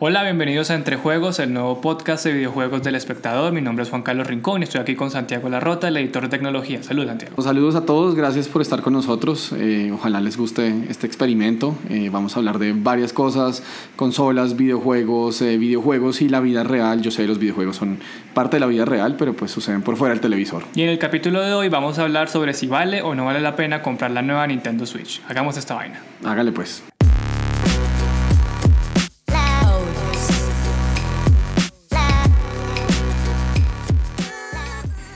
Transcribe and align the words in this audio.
Hola, 0.00 0.22
bienvenidos 0.22 0.70
a 0.70 0.76
Entre 0.76 0.94
Juegos, 0.94 1.40
el 1.40 1.52
nuevo 1.52 1.80
podcast 1.80 2.24
de 2.24 2.32
videojuegos 2.32 2.84
del 2.84 2.94
espectador. 2.94 3.52
Mi 3.52 3.60
nombre 3.60 3.82
es 3.82 3.90
Juan 3.90 4.02
Carlos 4.02 4.28
Rincón 4.28 4.60
y 4.60 4.62
estoy 4.62 4.80
aquí 4.80 4.94
con 4.94 5.10
Santiago 5.10 5.48
Larrota, 5.48 5.88
el 5.88 5.96
editor 5.96 6.22
de 6.22 6.28
tecnología. 6.28 6.84
Saludos, 6.84 7.08
Santiago. 7.08 7.42
Saludos 7.42 7.74
a 7.74 7.84
todos, 7.84 8.14
gracias 8.14 8.46
por 8.46 8.62
estar 8.62 8.80
con 8.80 8.92
nosotros. 8.92 9.52
Eh, 9.58 9.90
ojalá 9.92 10.20
les 10.20 10.36
guste 10.36 10.72
este 10.88 11.08
experimento. 11.08 11.74
Eh, 11.90 12.10
vamos 12.12 12.36
a 12.36 12.38
hablar 12.38 12.60
de 12.60 12.74
varias 12.74 13.12
cosas, 13.12 13.64
consolas, 13.96 14.56
videojuegos, 14.56 15.42
eh, 15.42 15.58
videojuegos 15.58 16.22
y 16.22 16.28
la 16.28 16.38
vida 16.38 16.62
real. 16.62 17.02
Yo 17.02 17.10
sé, 17.10 17.26
los 17.26 17.40
videojuegos 17.40 17.74
son 17.74 17.98
parte 18.34 18.54
de 18.54 18.60
la 18.60 18.66
vida 18.66 18.84
real, 18.84 19.16
pero 19.18 19.32
pues 19.34 19.50
suceden 19.50 19.82
por 19.82 19.96
fuera 19.96 20.14
del 20.14 20.20
televisor. 20.20 20.62
Y 20.76 20.82
en 20.82 20.90
el 20.90 21.00
capítulo 21.00 21.40
de 21.40 21.54
hoy 21.54 21.70
vamos 21.70 21.98
a 21.98 22.02
hablar 22.02 22.28
sobre 22.28 22.54
si 22.54 22.68
vale 22.68 23.02
o 23.02 23.16
no 23.16 23.24
vale 23.24 23.40
la 23.40 23.56
pena 23.56 23.82
comprar 23.82 24.12
la 24.12 24.22
nueva 24.22 24.46
Nintendo 24.46 24.86
Switch. 24.86 25.20
Hagamos 25.26 25.56
esta 25.56 25.74
vaina. 25.74 26.00
Hágale 26.22 26.52
pues. 26.52 26.84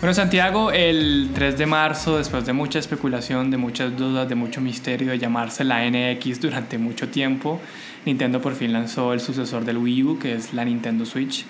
Bueno, 0.02 0.14
Santiago, 0.14 0.72
el 0.72 1.30
3 1.32 1.58
de 1.58 1.64
marzo, 1.64 2.18
después 2.18 2.44
de 2.44 2.52
mucha 2.52 2.80
especulación, 2.80 3.52
de 3.52 3.56
muchas 3.56 3.96
dudas, 3.96 4.28
de 4.28 4.34
mucho 4.34 4.60
misterio, 4.60 5.12
de 5.12 5.18
llamarse 5.20 5.62
la 5.62 5.88
NX 5.88 6.40
durante 6.40 6.76
mucho 6.76 7.06
tiempo, 7.08 7.60
Nintendo 8.04 8.42
por 8.42 8.56
fin 8.56 8.72
lanzó 8.72 9.12
el 9.12 9.20
sucesor 9.20 9.64
del 9.64 9.78
Wii 9.78 10.02
U, 10.02 10.18
que 10.18 10.34
es 10.34 10.54
la 10.54 10.64
Nintendo 10.64 11.06
Switch. 11.06 11.44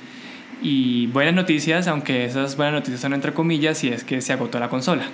Y 0.61 1.07
buenas 1.07 1.33
noticias, 1.33 1.89
aunque 1.89 2.27
esas 2.27 2.59
buenas 2.59 2.75
noticias 2.75 3.01
son 3.01 3.15
entre 3.15 3.33
comillas, 3.33 3.83
y 3.85 3.89
es 3.89 4.05
que 4.05 4.21
se 4.21 4.35
agotó 4.35 4.61
la 4.61 4.69
consola 4.69 5.05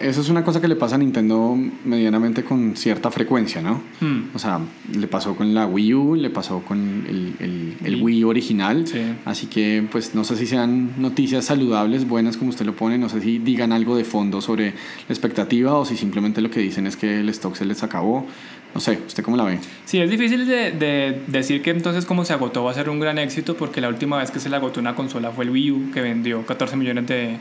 eso 0.00 0.20
es 0.20 0.28
una 0.28 0.44
cosa 0.44 0.60
que 0.60 0.68
le 0.68 0.76
pasa 0.76 0.94
a 0.94 0.98
Nintendo 0.98 1.56
medianamente 1.84 2.44
con 2.44 2.76
cierta 2.76 3.10
frecuencia, 3.10 3.60
¿no? 3.60 3.82
Hmm. 4.00 4.30
O 4.34 4.38
sea, 4.38 4.60
le 4.92 5.06
pasó 5.06 5.34
con 5.36 5.54
la 5.54 5.66
Wii 5.66 5.94
U, 5.94 6.14
le 6.14 6.30
pasó 6.30 6.60
con 6.60 7.04
el, 7.08 7.76
el, 7.84 8.02
Wii 8.02 8.24
original. 8.24 8.84
Así 9.24 9.46
que, 9.46 9.86
pues, 9.90 10.14
no 10.14 10.24
sé 10.24 10.36
si 10.36 10.46
sean 10.46 10.92
noticias 10.98 11.46
saludables, 11.46 12.06
buenas 12.06 12.36
como 12.36 12.50
usted 12.50 12.66
lo 12.66 12.76
pone, 12.76 12.98
no 12.98 13.08
sé 13.08 13.20
si 13.20 13.38
digan 13.38 13.72
algo 13.72 13.96
de 13.96 14.04
fondo 14.04 14.40
sobre 14.40 14.66
la 14.66 15.10
expectativa 15.10 15.74
o 15.74 15.84
si 15.84 15.96
simplemente 15.96 16.40
lo 16.40 16.50
que 16.50 16.60
dicen 16.60 16.86
es 16.86 16.96
que 16.96 17.20
el 17.20 17.28
stock 17.30 17.56
se 17.56 17.64
les 17.64 17.82
acabó. 17.82 18.26
No 18.74 18.80
sé, 18.80 18.98
¿usted 19.06 19.22
cómo 19.22 19.36
la 19.36 19.44
ve? 19.44 19.58
Sí, 19.86 19.98
es 19.98 20.10
difícil 20.10 20.46
de, 20.46 20.72
de, 20.72 21.22
decir 21.26 21.62
que 21.62 21.70
entonces 21.70 22.04
como 22.04 22.24
se 22.24 22.34
agotó 22.34 22.64
va 22.64 22.70
a 22.70 22.74
ser 22.74 22.90
un 22.90 23.00
gran 23.00 23.18
éxito 23.18 23.56
porque 23.56 23.80
la 23.80 23.88
última 23.88 24.18
vez 24.18 24.30
que 24.30 24.40
se 24.40 24.50
le 24.50 24.56
agotó 24.56 24.78
una 24.78 24.94
consola 24.94 25.30
fue 25.30 25.44
el 25.44 25.50
Wii 25.50 25.70
U 25.70 25.90
que 25.92 26.02
vendió 26.02 26.44
14 26.44 26.76
millones 26.76 27.06
de, 27.06 27.38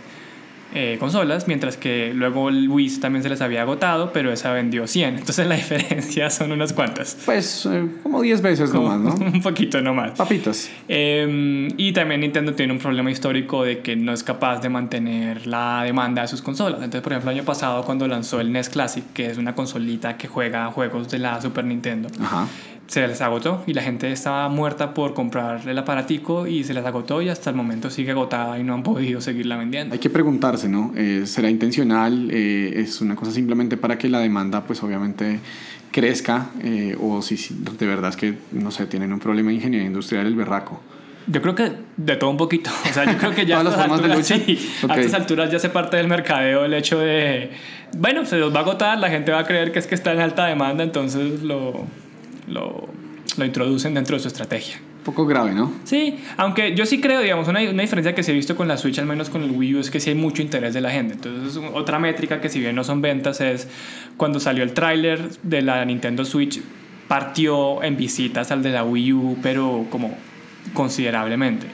eh, 0.74 0.98
consolas, 1.00 1.48
mientras 1.48 1.78
que 1.78 2.12
luego 2.14 2.50
el 2.50 2.70
Wii 2.70 3.00
también 3.00 3.24
se 3.24 3.30
les 3.30 3.42
había 3.42 3.62
agotado, 3.62 4.12
pero 4.12 4.32
esa 4.32 4.52
vendió 4.52 4.86
100. 4.86 5.10
Entonces 5.20 5.48
la 5.48 5.56
diferencia 5.56 6.30
son 6.30 6.52
unas 6.52 6.74
cuantas. 6.74 7.18
Pues 7.26 7.66
eh, 7.66 7.88
como 8.04 8.22
10 8.22 8.42
veces 8.42 8.74
nomás, 8.74 9.00
¿no? 9.00 9.14
un 9.34 9.42
poquito 9.42 9.82
nomás. 9.82 10.12
Papitas. 10.12 10.70
Em, 10.88 11.70
y 11.78 11.92
también 11.94 12.22
Nintendo 12.22 12.54
tiene 12.54 12.74
un 12.74 12.80
problema 12.80 13.10
histórico 13.12 13.64
de 13.64 13.80
que 13.80 13.96
no 13.96 14.12
es 14.14 14.24
capaz 14.24 14.60
de 14.60 14.70
mantener 14.70 15.48
la 15.48 15.84
demanda 15.84 16.22
de 16.22 16.28
sus 16.28 16.42
consolas. 16.42 16.78
Entonces, 16.78 17.02
por 17.02 17.14
ejemplo, 17.14 17.32
el 17.32 17.38
año 17.38 17.46
pasado 17.46 17.84
cuando 17.84 18.08
lanzó 18.08 18.40
el 18.42 18.52
NES 18.52 18.70
Classic, 18.70 19.04
que 19.14 19.28
es 19.28 19.38
una 19.38 19.56
consolita 19.56 20.18
que 20.18 20.28
juega 20.28 20.72
juegos 20.72 21.10
de 21.10 21.20
la 21.20 21.42
Super 21.42 21.66
Nintendo. 21.66 22.10
Ajá 22.22 22.48
se 22.88 23.06
les 23.06 23.22
agotó 23.22 23.64
y 23.68 23.74
la 23.74 23.82
gente 23.82 24.12
estaba 24.12 24.48
muerta 24.50 24.94
por 24.94 25.14
comprar 25.14 25.68
el 25.68 25.78
aparatico 25.78 26.48
y 26.48 26.64
se 26.64 26.74
les 26.74 26.86
agotó 26.86 27.22
y 27.22 27.30
hasta 27.30 27.50
el 27.50 27.56
momento 27.56 27.90
sigue 27.90 28.12
agotada 28.12 28.58
y 28.58 28.64
no 28.64 28.74
han 28.74 28.84
podido 28.84 29.20
seguirla 29.22 29.58
vendiendo. 29.58 29.94
Hay 29.94 30.00
que 30.00 30.10
preguntarse, 30.10 30.70
¿no? 30.70 30.94
Eh, 30.96 31.24
¿Será 31.26 31.50
intencional? 31.50 32.30
Eh, 32.32 32.74
¿Es 32.78 33.02
una 33.02 33.16
cosa 33.16 33.32
simplemente 33.32 33.76
para 33.78 33.98
que 33.98 34.08
la 34.08 34.20
demanda 34.20 34.64
pues 34.64 34.82
obviamente 34.84 35.40
crezca? 35.92 36.52
Eh, 36.64 36.96
¿O 37.00 37.22
si, 37.22 37.38
de 37.78 37.86
verdad 37.86 38.12
es 38.12 38.16
que, 38.16 38.36
no 38.54 38.72
sé, 38.72 38.86
tienen 38.86 39.12
un 39.12 39.20
problema 39.20 39.50
de 39.50 39.56
ingeniería 39.56 39.88
industrial 39.88 40.26
el 40.26 40.36
berraco? 40.36 40.82
Yo 41.30 41.42
creo 41.42 41.56
que 41.56 41.74
de 41.98 42.16
todo 42.16 42.30
un 42.30 42.38
poquito. 42.38 42.70
O 42.90 42.94
sea, 42.94 43.04
yo 43.04 43.18
creo 43.18 43.32
que 43.36 43.46
ya 43.46 43.60
a, 43.60 43.64
estas 43.64 43.80
alturas, 43.80 44.32
a 44.32 44.96
estas 44.96 45.14
alturas 45.14 45.52
ya 45.52 45.60
se 45.60 45.70
parte 45.70 45.98
del 45.98 46.08
mercadeo 46.08 46.64
el 46.64 46.74
hecho 46.74 47.00
de, 47.00 47.52
bueno, 47.98 48.26
se 48.26 48.38
los 48.38 48.54
va 48.56 48.60
a 48.60 48.62
agotar, 48.62 48.98
la 48.98 49.10
gente 49.10 49.34
va 49.34 49.40
a 49.40 49.44
creer 49.44 49.74
que 49.74 49.80
es 49.80 49.88
que 49.88 49.96
está 49.96 50.14
en 50.14 50.22
alta 50.22 50.46
demanda, 50.46 50.86
entonces 50.86 51.44
lo 51.44 51.86
lo, 52.48 52.88
lo 53.38 53.46
introducen 53.46 53.94
dentro 53.94 54.16
de 54.16 54.22
su 54.22 54.28
estrategia. 54.28 54.80
Poco 55.04 55.26
grave, 55.26 55.54
¿no? 55.54 55.72
Sí, 55.86 56.20
aunque 56.36 56.76
yo 56.76 56.86
sí 56.86 57.00
creo, 57.00 57.22
digamos, 57.22 57.48
una, 57.48 57.62
una, 57.62 57.82
diferencia 57.82 58.14
que 58.14 58.24
se 58.24 58.32
ha 58.32 58.34
visto 58.34 58.56
con 58.58 58.68
la 58.68 58.76
Switch, 58.78 59.00
al 59.00 59.06
menos 59.06 59.30
con 59.30 59.42
el 59.42 59.52
Wii 59.52 59.76
U, 59.76 59.80
es 59.80 59.90
que 59.90 60.02
sí 60.02 60.10
hay 60.10 60.16
mucho 60.18 60.42
interés 60.42 60.74
de 60.74 60.82
la 60.82 60.92
gente. 60.92 61.14
Entonces, 61.14 61.62
otra 61.74 61.98
métrica 61.98 62.42
que 62.42 62.50
si 62.50 62.60
bien 62.60 62.76
no 62.76 62.84
son 62.84 63.02
ventas 63.02 63.40
es 63.40 63.70
cuando 64.18 64.40
salió 64.40 64.64
el 64.64 64.74
tráiler 64.74 65.30
de 65.44 65.62
la 65.62 65.86
Nintendo 65.86 66.26
Switch, 66.26 66.62
partió 67.08 67.82
en 67.84 67.96
visitas 67.96 68.52
al 68.52 68.64
de 68.64 68.72
la 68.72 68.84
Wii 68.84 69.14
U, 69.14 69.38
pero 69.42 69.86
como 69.90 70.14
considerablemente 70.74 71.68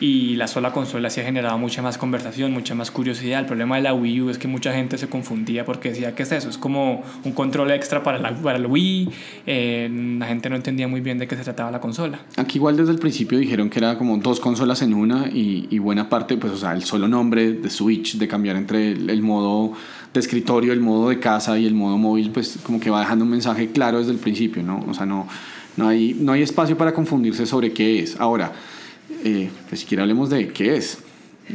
y 0.00 0.36
la 0.36 0.46
sola 0.46 0.72
consola 0.72 1.08
sí 1.10 1.20
ha 1.20 1.24
generado 1.24 1.58
mucha 1.58 1.82
más 1.82 1.96
conversación, 1.98 2.52
mucha 2.52 2.74
más 2.74 2.90
curiosidad. 2.90 3.40
El 3.40 3.46
problema 3.46 3.76
de 3.76 3.82
la 3.82 3.94
Wii 3.94 4.22
U 4.22 4.30
es 4.30 4.38
que 4.38 4.48
mucha 4.48 4.72
gente 4.72 4.98
se 4.98 5.08
confundía 5.08 5.64
porque 5.64 5.90
decía, 5.90 6.14
¿qué 6.14 6.24
es 6.24 6.32
eso? 6.32 6.50
Es 6.50 6.58
como 6.58 7.02
un 7.24 7.32
control 7.32 7.70
extra 7.70 8.02
para, 8.02 8.18
la, 8.18 8.34
para 8.34 8.58
el 8.58 8.66
Wii. 8.66 9.08
Eh, 9.46 10.16
la 10.18 10.26
gente 10.26 10.50
no 10.50 10.56
entendía 10.56 10.86
muy 10.86 11.00
bien 11.00 11.18
de 11.18 11.26
qué 11.26 11.36
se 11.36 11.44
trataba 11.44 11.70
la 11.70 11.80
consola. 11.80 12.20
Aquí 12.36 12.58
igual 12.58 12.76
desde 12.76 12.92
el 12.92 12.98
principio 12.98 13.38
dijeron 13.38 13.70
que 13.70 13.78
era 13.78 13.96
como 13.96 14.18
dos 14.18 14.40
consolas 14.40 14.82
en 14.82 14.92
una 14.92 15.28
y, 15.28 15.66
y 15.70 15.78
buena 15.78 16.08
parte, 16.08 16.36
pues 16.36 16.52
o 16.52 16.56
sea, 16.56 16.72
el 16.72 16.84
solo 16.84 17.08
nombre 17.08 17.52
de 17.52 17.70
Switch, 17.70 18.18
de 18.18 18.28
cambiar 18.28 18.56
entre 18.56 18.92
el, 18.92 19.22
modo 19.22 19.72
de 20.12 20.20
escritorio, 20.20 20.72
el 20.72 20.80
modo 20.80 21.08
de 21.08 21.18
casa 21.18 21.58
y 21.58 21.66
el 21.66 21.74
modo 21.74 21.96
móvil, 21.96 22.30
pues 22.30 22.58
como 22.62 22.80
que 22.80 22.90
va 22.90 23.00
dejando 23.00 23.24
un 23.24 23.30
mensaje 23.30 23.70
claro 23.70 23.98
desde 23.98 24.12
el 24.12 24.18
principio, 24.18 24.62
¿no? 24.62 24.84
O 24.88 24.94
sea, 24.94 25.06
no, 25.06 25.26
no, 25.76 25.88
hay, 25.88 26.14
no 26.18 26.32
hay 26.32 26.42
espacio 26.42 26.76
para 26.76 26.92
confundirse 26.92 27.46
sobre 27.46 27.72
qué 27.72 28.00
es. 28.00 28.18
Ahora, 28.20 28.52
eh, 29.24 29.50
pues 29.68 29.80
siquiera 29.80 30.02
hablemos 30.02 30.30
de 30.30 30.48
qué 30.48 30.76
es. 30.76 30.98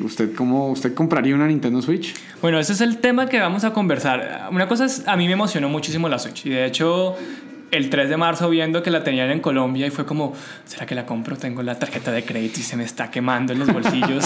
¿Usted 0.02 0.34
cómo 0.34 0.70
usted 0.70 0.94
compraría 0.94 1.36
una 1.36 1.48
Nintendo 1.48 1.82
Switch? 1.82 2.14
Bueno, 2.42 2.60
ese 2.60 2.74
es 2.74 2.82
el 2.82 3.00
tema 3.00 3.28
que 3.28 3.40
vamos 3.40 3.66
a 3.66 3.74
conversar. 3.74 4.48
Una 4.52 4.68
cosa 4.68 4.86
es, 4.86 5.06
a 5.06 5.18
mí 5.18 5.28
me 5.28 5.34
emocionó 5.34 5.68
muchísimo 5.68 6.08
la 6.08 6.18
Switch 6.18 6.46
y 6.46 6.50
de 6.50 6.66
hecho 6.66 7.18
el 7.72 7.90
3 7.90 8.10
de 8.10 8.18
marzo 8.18 8.50
viendo 8.50 8.84
que 8.84 8.92
la 8.92 9.04
tenían 9.04 9.32
en 9.32 9.40
Colombia 9.40 9.88
y 9.88 9.90
fue 9.90 10.06
como, 10.06 10.34
¿será 10.66 10.86
que 10.86 10.96
la 10.96 11.06
compro? 11.06 11.38
Tengo 11.38 11.62
la 11.64 11.80
tarjeta 11.80 12.12
de 12.12 12.24
crédito 12.24 12.60
y 12.60 12.64
se 12.64 12.78
me 12.78 12.84
está 12.84 13.10
quemando 13.10 13.54
en 13.54 13.60
los 13.60 13.72
bolsillos. 13.72 14.26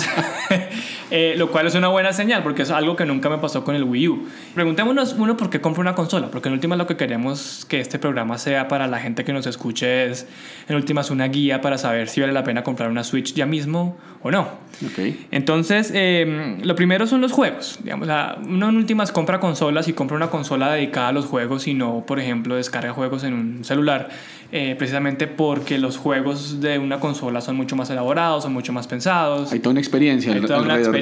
Eh, 1.11 1.35
lo 1.37 1.51
cual 1.51 1.67
es 1.67 1.75
una 1.75 1.87
buena 1.87 2.13
señal 2.13 2.41
porque 2.41 2.63
es 2.63 2.71
algo 2.71 2.95
que 2.95 3.05
nunca 3.05 3.29
me 3.29 3.37
pasó 3.37 3.63
con 3.63 3.75
el 3.75 3.83
Wii 3.83 4.07
U. 4.07 4.27
Preguntémonos, 4.55 5.13
uno, 5.13 5.37
¿por 5.37 5.49
qué 5.49 5.61
compro 5.61 5.81
una 5.81 5.93
consola? 5.93 6.31
Porque 6.31 6.49
en 6.49 6.53
últimas 6.53 6.77
lo 6.77 6.87
que 6.87 6.97
queremos 6.97 7.65
que 7.69 7.79
este 7.79 7.99
programa 7.99 8.37
sea 8.37 8.67
para 8.67 8.87
la 8.87 8.99
gente 8.99 9.23
que 9.23 9.31
nos 9.31 9.45
escuche 9.45 10.07
es, 10.07 10.27
en 10.67 10.75
últimas, 10.75 11.11
una 11.11 11.27
guía 11.27 11.61
para 11.61 11.77
saber 11.77 12.09
si 12.09 12.21
vale 12.21 12.33
la 12.33 12.43
pena 12.43 12.63
comprar 12.63 12.89
una 12.89 13.03
Switch 13.03 13.33
ya 13.33 13.45
mismo 13.45 13.97
o 14.23 14.31
no. 14.31 14.47
Okay. 14.91 15.27
Entonces, 15.31 15.91
em, 15.93 16.61
lo 16.63 16.75
primero 16.75 17.05
son 17.05 17.21
los 17.21 17.31
juegos. 17.31 17.79
Digamos, 17.83 18.09
uno 18.43 18.69
en 18.69 18.75
últimas 18.75 19.11
compra 19.11 19.39
consolas 19.39 19.87
y 19.87 19.93
compra 19.93 20.17
una 20.17 20.29
consola 20.29 20.73
dedicada 20.73 21.09
a 21.09 21.11
los 21.11 21.25
juegos 21.25 21.67
y 21.67 21.73
no, 21.73 22.03
por 22.05 22.19
ejemplo, 22.19 22.55
descarga 22.55 22.91
juegos 22.93 23.23
en 23.23 23.33
un 23.33 23.63
celular, 23.63 24.09
eh, 24.51 24.75
precisamente 24.77 25.27
porque 25.27 25.77
los 25.77 25.97
juegos 25.97 26.59
de 26.61 26.79
una 26.79 26.99
consola 26.99 27.41
son 27.41 27.55
mucho 27.55 27.75
más 27.75 27.89
elaborados, 27.89 28.43
son 28.43 28.53
mucho 28.53 28.73
más 28.73 28.87
pensados. 28.87 29.51
Hay 29.51 29.59
toda 29.59 29.71
una 29.71 29.79
experiencia, 29.79 30.33
Hay 30.33 30.41
toda 30.41 30.61
una 30.61 30.77
experiencia 30.77 30.95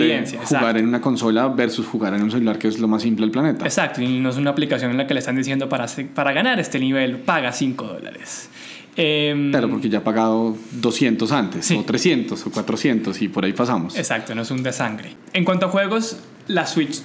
jugar 0.46 0.78
en 0.78 0.88
una 0.88 1.02
consola 1.02 1.47
versus 1.47 1.86
jugar 1.86 2.14
en 2.14 2.24
un 2.24 2.31
celular 2.31 2.58
que 2.58 2.68
es 2.68 2.80
lo 2.80 2.88
más 2.88 3.02
simple 3.02 3.25
del 3.25 3.31
planeta. 3.31 3.66
Exacto, 3.66 4.02
y 4.02 4.19
no 4.19 4.30
es 4.30 4.38
una 4.38 4.52
aplicación 4.52 4.91
en 4.91 4.97
la 4.97 5.08
que 5.08 5.14
le 5.14 5.19
están 5.19 5.36
diciendo 5.36 5.69
para, 5.69 5.88
para 6.14 6.34
ganar 6.34 6.59
este 6.59 6.80
nivel, 6.80 7.18
paga 7.18 7.52
5 7.52 7.86
dólares. 7.86 8.50
Eh, 8.96 9.50
claro, 9.52 9.69
porque 9.69 9.90
ya 9.90 10.00
ha 10.00 10.03
pagado 10.03 10.56
200 10.74 11.31
antes, 11.31 11.72
o 11.72 11.84
300, 11.84 12.46
o 12.46 12.52
400, 12.52 13.22
y 13.22 13.28
por 13.28 13.44
ahí 13.44 13.53
pasamos. 13.53 13.97
Exacto, 13.97 14.36
no 14.36 14.44
es 14.44 14.52
un 14.52 14.62
desangre. 14.62 15.16
En 15.34 15.46
cuanto 15.46 15.66
a 15.66 15.69
juegos, 15.69 16.20
la 16.47 16.68
Switch 16.68 17.02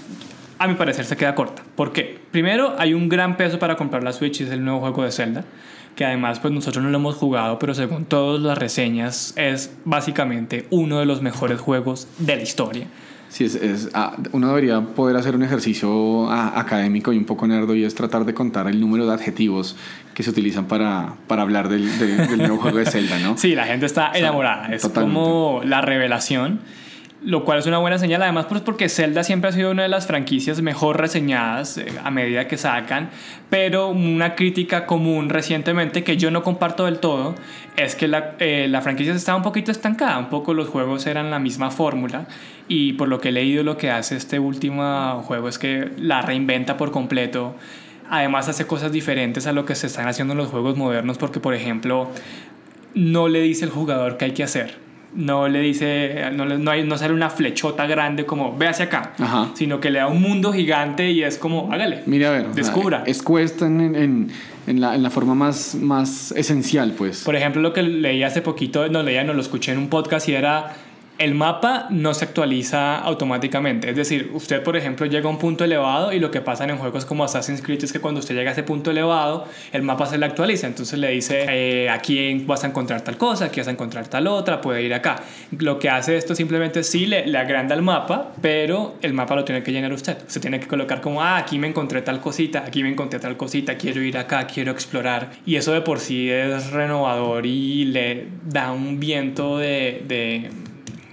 a 0.58 0.66
mi 0.66 0.74
parecer 0.74 1.04
se 1.04 1.16
queda 1.16 1.34
corta. 1.34 1.62
¿Por 1.76 1.92
qué? 1.92 2.18
Primero, 2.30 2.74
hay 2.78 2.92
un 2.92 3.08
gran 3.08 3.36
peso 3.36 3.58
para 3.58 3.76
comprar 3.76 4.02
la 4.02 4.12
Switch, 4.12 4.40
es 4.40 4.50
el 4.50 4.64
nuevo 4.64 4.80
juego 4.80 5.04
de 5.04 5.12
Zelda, 5.12 5.44
que 5.96 6.04
además 6.04 6.40
pues 6.40 6.52
nosotros 6.52 6.82
no 6.84 6.90
lo 6.90 6.98
hemos 6.98 7.16
jugado, 7.16 7.58
pero 7.58 7.74
según 7.74 8.04
todas 8.04 8.40
las 8.40 8.58
reseñas 8.58 9.34
es 9.36 9.72
básicamente 9.84 10.66
uno 10.70 11.00
de 11.00 11.06
los 11.06 11.22
mejores 11.22 11.60
juegos 11.60 12.08
de 12.18 12.36
la 12.36 12.42
historia. 12.42 12.86
Sí, 13.28 13.44
es, 13.44 13.56
es 13.56 13.90
ah, 13.92 14.16
uno 14.32 14.48
debería 14.48 14.80
poder 14.80 15.16
hacer 15.16 15.34
un 15.34 15.42
ejercicio 15.42 16.30
ah, 16.30 16.58
académico 16.58 17.12
y 17.12 17.18
un 17.18 17.26
poco 17.26 17.46
nerdo 17.46 17.74
y 17.74 17.84
es 17.84 17.94
tratar 17.94 18.24
de 18.24 18.32
contar 18.32 18.66
el 18.68 18.80
número 18.80 19.06
de 19.06 19.12
adjetivos 19.12 19.76
que 20.14 20.22
se 20.22 20.30
utilizan 20.30 20.66
para, 20.66 21.14
para 21.26 21.42
hablar 21.42 21.68
del, 21.68 21.98
del 21.98 22.38
nuevo 22.38 22.56
juego 22.56 22.78
de 22.78 22.86
Zelda, 22.86 23.18
¿no? 23.18 23.36
Sí, 23.36 23.54
la 23.54 23.66
gente 23.66 23.86
está 23.86 24.12
enamorada, 24.14 24.72
es 24.72 24.88
como 24.88 25.60
la 25.64 25.82
revelación 25.82 26.60
lo 27.22 27.44
cual 27.44 27.58
es 27.58 27.66
una 27.66 27.78
buena 27.78 27.98
señal, 27.98 28.22
además 28.22 28.46
pues 28.48 28.60
porque 28.60 28.88
Zelda 28.88 29.24
siempre 29.24 29.50
ha 29.50 29.52
sido 29.52 29.72
una 29.72 29.82
de 29.82 29.88
las 29.88 30.06
franquicias 30.06 30.62
mejor 30.62 31.00
reseñadas 31.00 31.76
eh, 31.78 31.86
a 32.02 32.10
medida 32.10 32.46
que 32.46 32.56
sacan, 32.56 33.10
pero 33.50 33.88
una 33.88 34.36
crítica 34.36 34.86
común 34.86 35.28
recientemente 35.28 36.04
que 36.04 36.16
yo 36.16 36.30
no 36.30 36.44
comparto 36.44 36.84
del 36.84 37.00
todo 37.00 37.34
es 37.76 37.96
que 37.96 38.06
la, 38.06 38.36
eh, 38.38 38.68
la 38.68 38.82
franquicia 38.82 39.12
estaba 39.12 39.36
un 39.36 39.42
poquito 39.42 39.72
estancada, 39.72 40.16
un 40.18 40.28
poco 40.28 40.54
los 40.54 40.68
juegos 40.68 41.06
eran 41.06 41.30
la 41.30 41.40
misma 41.40 41.70
fórmula 41.72 42.26
y 42.68 42.92
por 42.92 43.08
lo 43.08 43.20
que 43.20 43.30
he 43.30 43.32
leído 43.32 43.64
lo 43.64 43.76
que 43.76 43.90
hace 43.90 44.16
este 44.16 44.38
último 44.38 45.22
juego 45.24 45.48
es 45.48 45.58
que 45.58 45.90
la 45.96 46.22
reinventa 46.22 46.76
por 46.76 46.92
completo, 46.92 47.56
además 48.08 48.48
hace 48.48 48.66
cosas 48.66 48.92
diferentes 48.92 49.48
a 49.48 49.52
lo 49.52 49.64
que 49.64 49.74
se 49.74 49.88
están 49.88 50.06
haciendo 50.06 50.34
en 50.34 50.38
los 50.38 50.50
juegos 50.50 50.76
modernos 50.76 51.18
porque 51.18 51.40
por 51.40 51.54
ejemplo 51.54 52.08
no 52.94 53.26
le 53.26 53.40
dice 53.40 53.64
al 53.64 53.70
jugador 53.70 54.16
qué 54.18 54.26
hay 54.26 54.32
que 54.32 54.44
hacer. 54.44 54.87
No 55.14 55.48
le 55.48 55.60
dice, 55.60 56.30
no, 56.34 56.44
no, 56.44 56.70
hay, 56.70 56.84
no 56.84 56.98
sale 56.98 57.14
una 57.14 57.30
flechota 57.30 57.86
grande 57.86 58.26
como, 58.26 58.56
ve 58.56 58.68
hacia 58.68 58.84
acá, 58.86 59.12
Ajá. 59.18 59.50
sino 59.54 59.80
que 59.80 59.90
le 59.90 60.00
da 60.00 60.06
un 60.06 60.20
mundo 60.20 60.52
gigante 60.52 61.10
y 61.10 61.22
es 61.22 61.38
como, 61.38 61.72
hágale. 61.72 62.02
Mire, 62.06 62.26
a 62.26 62.30
ver. 62.30 62.40
o 62.42 62.44
sea, 62.44 62.52
Descubra. 62.54 63.02
es 63.06 63.22
Quest 63.22 63.62
en, 63.62 63.80
en, 63.96 64.30
en 64.66 64.80
la, 64.80 64.94
en 64.94 65.02
la 65.02 65.10
forma 65.10 65.34
más, 65.34 65.74
más 65.76 66.32
esencial, 66.32 66.92
pues. 66.92 67.24
Por 67.24 67.34
ejemplo, 67.36 67.62
lo 67.62 67.72
que 67.72 67.82
leí 67.82 68.22
hace 68.22 68.42
poquito, 68.42 68.86
no 68.88 69.02
leía, 69.02 69.24
no 69.24 69.32
lo 69.32 69.40
escuché 69.40 69.72
en 69.72 69.78
un 69.78 69.88
podcast 69.88 70.28
y 70.28 70.34
era 70.34 70.74
el 71.18 71.34
mapa 71.34 71.88
no 71.90 72.14
se 72.14 72.24
actualiza 72.24 72.96
automáticamente. 72.96 73.90
Es 73.90 73.96
decir, 73.96 74.30
usted, 74.32 74.62
por 74.62 74.76
ejemplo, 74.76 75.04
llega 75.06 75.26
a 75.26 75.30
un 75.30 75.38
punto 75.38 75.64
elevado 75.64 76.12
y 76.12 76.20
lo 76.20 76.30
que 76.30 76.40
pasa 76.40 76.64
en 76.64 76.78
juegos 76.78 77.04
como 77.04 77.24
Assassin's 77.24 77.60
Creed 77.60 77.82
es 77.82 77.92
que 77.92 78.00
cuando 78.00 78.20
usted 78.20 78.36
llega 78.36 78.50
a 78.50 78.52
ese 78.52 78.62
punto 78.62 78.92
elevado, 78.92 79.46
el 79.72 79.82
mapa 79.82 80.06
se 80.06 80.16
le 80.16 80.26
actualiza. 80.26 80.68
Entonces 80.68 80.98
le 80.98 81.10
dice, 81.10 81.46
eh, 81.48 81.90
aquí 81.90 82.44
vas 82.46 82.62
a 82.62 82.68
encontrar 82.68 83.00
tal 83.00 83.16
cosa, 83.16 83.46
aquí 83.46 83.58
vas 83.58 83.66
a 83.66 83.72
encontrar 83.72 84.06
tal 84.06 84.28
otra, 84.28 84.60
puede 84.60 84.82
ir 84.82 84.94
acá. 84.94 85.22
Lo 85.58 85.78
que 85.80 85.90
hace 85.90 86.16
esto 86.16 86.36
simplemente 86.36 86.84
sí 86.84 87.06
le, 87.06 87.26
le 87.26 87.36
agranda 87.36 87.74
el 87.74 87.82
mapa, 87.82 88.32
pero 88.40 88.96
el 89.02 89.12
mapa 89.12 89.34
lo 89.34 89.44
tiene 89.44 89.64
que 89.64 89.72
llenar 89.72 89.92
usted. 89.92 90.18
Usted 90.24 90.40
tiene 90.40 90.60
que 90.60 90.68
colocar 90.68 91.00
como, 91.00 91.20
ah, 91.20 91.36
aquí 91.36 91.58
me 91.58 91.66
encontré 91.66 92.02
tal 92.02 92.20
cosita, 92.20 92.64
aquí 92.64 92.84
me 92.84 92.90
encontré 92.90 93.18
tal 93.18 93.36
cosita, 93.36 93.76
quiero 93.76 94.00
ir 94.02 94.18
acá, 94.18 94.46
quiero 94.46 94.70
explorar. 94.70 95.30
Y 95.44 95.56
eso 95.56 95.72
de 95.72 95.80
por 95.80 95.98
sí 95.98 96.30
es 96.30 96.70
renovador 96.70 97.44
y 97.44 97.86
le 97.86 98.28
da 98.44 98.70
un 98.70 99.00
viento 99.00 99.58
de... 99.58 100.04
de 100.06 100.67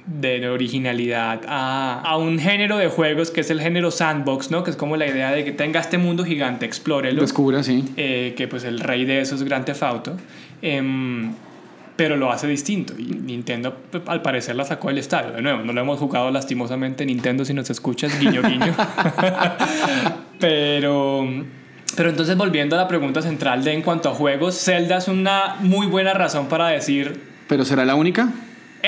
de 0.07 0.47
originalidad 0.49 1.41
a, 1.47 1.99
a 2.01 2.17
un 2.17 2.37
género 2.37 2.77
de 2.77 2.87
juegos 2.87 3.31
que 3.31 3.41
es 3.41 3.49
el 3.49 3.59
género 3.59 3.89
sandbox, 3.89 4.51
¿no? 4.51 4.63
Que 4.63 4.69
es 4.71 4.77
como 4.77 4.97
la 4.97 5.07
idea 5.07 5.31
de 5.31 5.43
que 5.43 5.51
tenga 5.51 5.79
este 5.79 5.97
mundo 5.97 6.23
gigante, 6.23 6.65
explórelo. 6.65 7.21
Descubra, 7.21 7.63
sí. 7.63 7.83
Eh, 7.97 8.33
que 8.37 8.47
pues 8.47 8.63
el 8.65 8.79
rey 8.79 9.05
de 9.05 9.21
eso 9.21 9.33
es 9.35 9.43
Grand 9.43 9.65
Theft 9.65 9.81
Auto. 9.83 10.17
Em, 10.61 11.31
pero 11.95 12.17
lo 12.17 12.31
hace 12.31 12.45
distinto. 12.47 12.93
Y 12.97 13.03
Nintendo 13.03 13.73
p- 13.73 14.01
al 14.05 14.21
parecer 14.21 14.55
la 14.55 14.65
sacó 14.65 14.89
del 14.89 14.97
estadio. 14.99 15.31
De 15.31 15.41
nuevo, 15.41 15.63
no 15.63 15.73
lo 15.73 15.81
hemos 15.81 15.97
jugado 15.97 16.29
lastimosamente. 16.29 17.05
Nintendo, 17.05 17.43
si 17.45 17.53
nos 17.53 17.69
escuchas, 17.69 18.19
guiño, 18.19 18.41
guiño. 18.43 18.75
pero... 20.39 21.27
Pero 21.95 22.09
entonces 22.09 22.35
volviendo 22.35 22.75
a 22.75 22.79
la 22.79 22.87
pregunta 22.89 23.21
central 23.21 23.63
de 23.63 23.71
en 23.71 23.81
cuanto 23.81 24.09
a 24.09 24.13
juegos, 24.13 24.59
Zelda 24.61 24.97
es 24.97 25.07
una 25.07 25.55
muy 25.61 25.87
buena 25.87 26.13
razón 26.13 26.47
para 26.47 26.67
decir 26.67 27.21
Pero 27.47 27.63
¿será 27.63 27.85
la 27.85 27.95
única? 27.95 28.33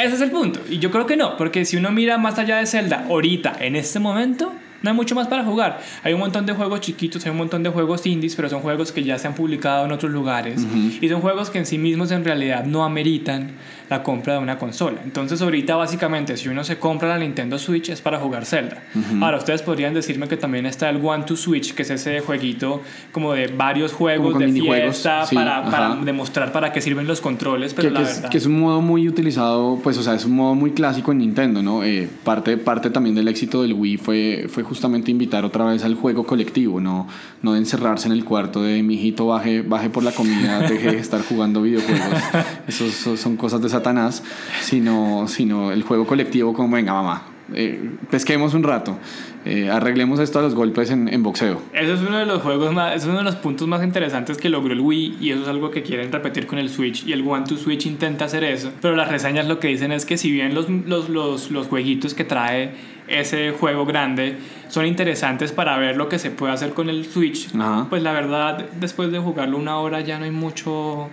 Ese 0.04 0.16
es 0.16 0.22
el 0.22 0.32
punto. 0.32 0.60
Y 0.70 0.80
yo 0.80 0.92
creo 0.92 1.06
que 1.06 1.18
no, 1.18 1.38
porque 1.38 1.66
si 1.66 1.78
uno 1.78 1.92
mira 1.92 2.18
más 2.18 2.38
allá 2.40 2.58
de 2.58 2.66
Zelda, 2.66 3.06
ahorita, 3.10 3.58
en 3.60 3.76
este 3.76 4.00
momento, 4.00 4.54
no 4.82 4.90
hay 4.92 4.96
mucho 4.96 5.16
más 5.16 5.28
para 5.28 5.44
jugar. 5.44 5.80
Hay 6.04 6.14
un 6.14 6.20
montón 6.20 6.46
de 6.46 6.54
juegos 6.54 6.82
chiquitos, 6.82 7.26
hay 7.26 7.32
un 7.32 7.38
montón 7.38 7.64
de 7.64 7.70
juegos 7.70 8.06
indies, 8.06 8.36
pero 8.36 8.50
son 8.50 8.62
juegos 8.62 8.92
que 8.92 9.04
ya 9.04 9.18
se 9.18 9.28
han 9.28 9.34
publicado 9.34 9.86
en 9.86 9.92
otros 9.92 10.12
lugares. 10.12 10.66
Y 11.02 11.10
son 11.10 11.22
juegos 11.22 11.50
que 11.50 11.58
en 11.58 11.66
sí 11.66 11.78
mismos 11.78 12.12
en 12.12 12.24
realidad 12.24 12.66
no 12.66 12.84
ameritan 12.84 13.52
la 13.89 14.04
compra 14.04 14.34
de 14.34 14.39
una 14.39 14.57
consola. 14.57 15.01
Entonces 15.04 15.42
ahorita 15.42 15.75
básicamente 15.75 16.38
si 16.38 16.50
uno 16.50 16.63
se 16.63 16.78
compra 16.78 17.10
la 17.10 17.19
Nintendo 17.19 17.57
Switch 17.57 17.89
es 17.89 18.01
para 18.01 18.19
jugar 18.19 18.45
Zelda. 18.45 18.84
Ahora 19.22 19.38
ustedes 19.38 19.62
podrían 19.62 19.94
decirme 19.94 20.28
que 20.28 20.38
también 20.38 20.66
está 20.66 20.89
el 20.89 21.04
One 21.04 21.24
to 21.24 21.36
Switch, 21.36 21.74
que 21.74 21.84
es 21.84 21.89
ese 21.89 22.19
jueguito 22.22 22.81
como 23.12 23.34
de 23.34 23.48
varios 23.48 23.94
juegos 23.94 24.38
de 24.38 24.51
fiesta 24.51 25.25
sí, 25.25 25.36
para, 25.36 25.95
demostrar 26.04 26.51
para 26.51 26.72
qué 26.72 26.81
sirven 26.81 27.07
los 27.07 27.22
controles, 27.22 27.74
pero 27.74 27.89
que, 27.89 27.94
la 27.94 28.00
que 28.00 28.06
es, 28.06 28.16
verdad... 28.16 28.30
que 28.30 28.38
es 28.38 28.45
un 28.45 28.60
modo 28.60 28.81
muy 28.81 29.07
utilizado, 29.07 29.80
pues, 29.84 29.98
o 29.98 30.04
sea, 30.04 30.16
es 30.16 30.25
un 30.25 30.33
modo 30.33 30.56
muy 30.56 30.72
clásico 30.72 31.12
en 31.12 31.19
Nintendo, 31.19 31.63
¿no? 31.63 31.83
Eh, 31.83 32.10
parte, 32.24 32.57
parte 32.57 32.90
también 32.90 33.16
del 33.16 33.28
éxito 33.28 33.62
del 33.62 33.74
Wii 33.74 33.98
fue, 33.98 34.48
fue 34.50 34.63
justamente 34.63 35.12
invitar 35.12 35.45
otra 35.45 35.66
vez 35.66 35.83
al 35.83 35.95
juego 35.95 36.25
colectivo, 36.25 36.80
no, 36.80 37.07
no 37.42 37.54
de 37.54 37.60
encerrarse 37.60 38.07
en 38.07 38.13
el 38.13 38.25
cuarto 38.25 38.62
de 38.62 38.83
mi 38.83 38.95
hijito, 38.95 39.28
baje, 39.28 39.62
baje 39.62 39.90
por 39.90 40.04
la 40.04 40.12
comida, 40.12 40.60
deje 40.60 40.92
de 40.92 41.00
estar 41.00 41.22
jugando 41.22 41.62
videojuegos. 41.62 42.22
Son, 42.68 43.18
son 43.18 43.38
cosas 43.38 43.62
de 43.62 43.69
Satanás, 43.78 44.24
sino, 44.62 45.28
sino 45.28 45.72
el 45.72 45.84
juego 45.84 46.06
colectivo 46.06 46.54
como, 46.54 46.76
venga, 46.76 46.94
mamá, 46.94 47.24
eh, 47.54 47.92
pesquemos 48.10 48.54
un 48.54 48.64
rato, 48.64 48.98
eh, 49.46 49.70
arreglemos 49.70 50.20
esto 50.20 50.40
a 50.40 50.42
los 50.42 50.54
golpes 50.54 50.92
en, 50.92 51.08
en 51.08 51.24
boxeo. 51.24 51.62
Eso 51.74 51.94
es 51.94 52.02
uno 52.02 52.18
de 52.18 52.26
los 52.26 52.42
juegos 52.42 52.74
más, 52.74 52.96
es 52.96 53.06
uno 53.06 53.20
de 53.20 53.24
los 53.24 53.36
puntos 53.36 53.68
más 53.68 53.84
interesantes 53.84 54.38
que 54.38 54.50
logró 54.50 54.74
el 54.74 54.82
Wii 54.82 55.18
y 55.22 55.32
eso 55.32 55.44
es 55.44 55.48
algo 55.48 55.72
que 55.72 55.82
quieren 55.82 56.12
repetir 56.12 56.46
con 56.48 56.60
el 56.60 56.70
Switch 56.70 57.06
y 57.08 57.14
el 57.14 57.26
One 57.26 57.46
to 57.46 57.56
Switch 57.56 57.86
intenta 57.86 58.26
hacer 58.26 58.44
eso, 58.44 58.72
pero 58.82 58.96
las 58.98 59.08
reseñas 59.08 59.48
lo 59.48 59.60
que 59.60 59.70
dicen 59.70 59.94
es 59.94 60.06
que 60.06 60.18
si 60.18 60.32
bien 60.32 60.54
los, 60.54 60.70
los, 60.70 61.08
los, 61.10 61.52
los 61.52 61.68
jueguitos 61.68 62.14
que 62.14 62.26
trae 62.26 62.72
ese 63.08 63.52
juego 63.52 63.86
grande 63.86 64.38
son 64.68 64.86
interesantes 64.86 65.54
para 65.54 65.78
ver 65.78 65.96
lo 65.96 66.10
que 66.10 66.20
se 66.20 66.30
puede 66.30 66.52
hacer 66.52 66.72
con 66.72 66.90
el 66.90 67.06
Switch, 67.06 67.48
Ajá. 67.56 67.86
pues 67.90 68.04
la 68.04 68.12
verdad 68.12 68.66
después 68.82 69.10
de 69.14 69.20
jugarlo 69.20 69.58
una 69.58 69.78
hora 69.78 70.02
ya 70.02 70.20
no 70.20 70.26
hay 70.26 70.32
mucho 70.32 71.10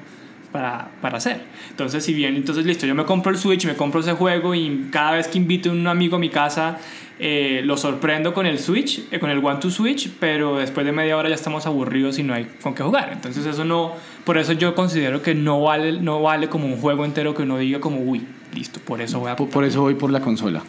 para, 0.54 0.88
para 1.00 1.16
hacer. 1.16 1.40
Entonces, 1.70 2.04
si 2.04 2.14
bien, 2.14 2.36
entonces 2.36 2.64
listo, 2.64 2.86
yo 2.86 2.94
me 2.94 3.04
compro 3.04 3.32
el 3.32 3.38
Switch, 3.38 3.66
me 3.66 3.74
compro 3.74 3.98
ese 3.98 4.12
juego 4.12 4.54
y 4.54 4.86
cada 4.92 5.10
vez 5.10 5.26
que 5.26 5.36
invito 5.36 5.68
a 5.68 5.72
un 5.72 5.84
amigo 5.88 6.14
a 6.14 6.20
mi 6.20 6.28
casa, 6.28 6.78
eh, 7.18 7.62
lo 7.64 7.76
sorprendo 7.76 8.32
con 8.32 8.46
el 8.46 8.60
Switch, 8.60 9.02
eh, 9.10 9.18
con 9.18 9.30
el 9.30 9.44
One 9.44 9.58
to 9.58 9.68
Switch, 9.68 10.08
pero 10.20 10.58
después 10.58 10.86
de 10.86 10.92
media 10.92 11.16
hora 11.16 11.28
ya 11.28 11.34
estamos 11.34 11.66
aburridos 11.66 12.20
y 12.20 12.22
no 12.22 12.34
hay 12.34 12.46
con 12.62 12.72
qué 12.72 12.84
jugar. 12.84 13.10
Entonces, 13.12 13.44
eso 13.44 13.64
no, 13.64 13.94
por 14.22 14.38
eso 14.38 14.52
yo 14.52 14.76
considero 14.76 15.22
que 15.22 15.34
no 15.34 15.60
vale, 15.60 16.00
no 16.00 16.22
vale 16.22 16.48
como 16.48 16.66
un 16.66 16.76
juego 16.76 17.04
entero 17.04 17.34
que 17.34 17.42
uno 17.42 17.58
diga 17.58 17.80
como, 17.80 17.98
uy, 18.02 18.24
listo, 18.54 18.78
por 18.78 19.00
eso 19.00 19.18
voy 19.18 19.32
a 19.32 19.34
Por, 19.34 19.50
por 19.50 19.64
eso 19.64 19.80
voy 19.80 19.94
por 19.94 20.12
la 20.12 20.20
consola. 20.20 20.62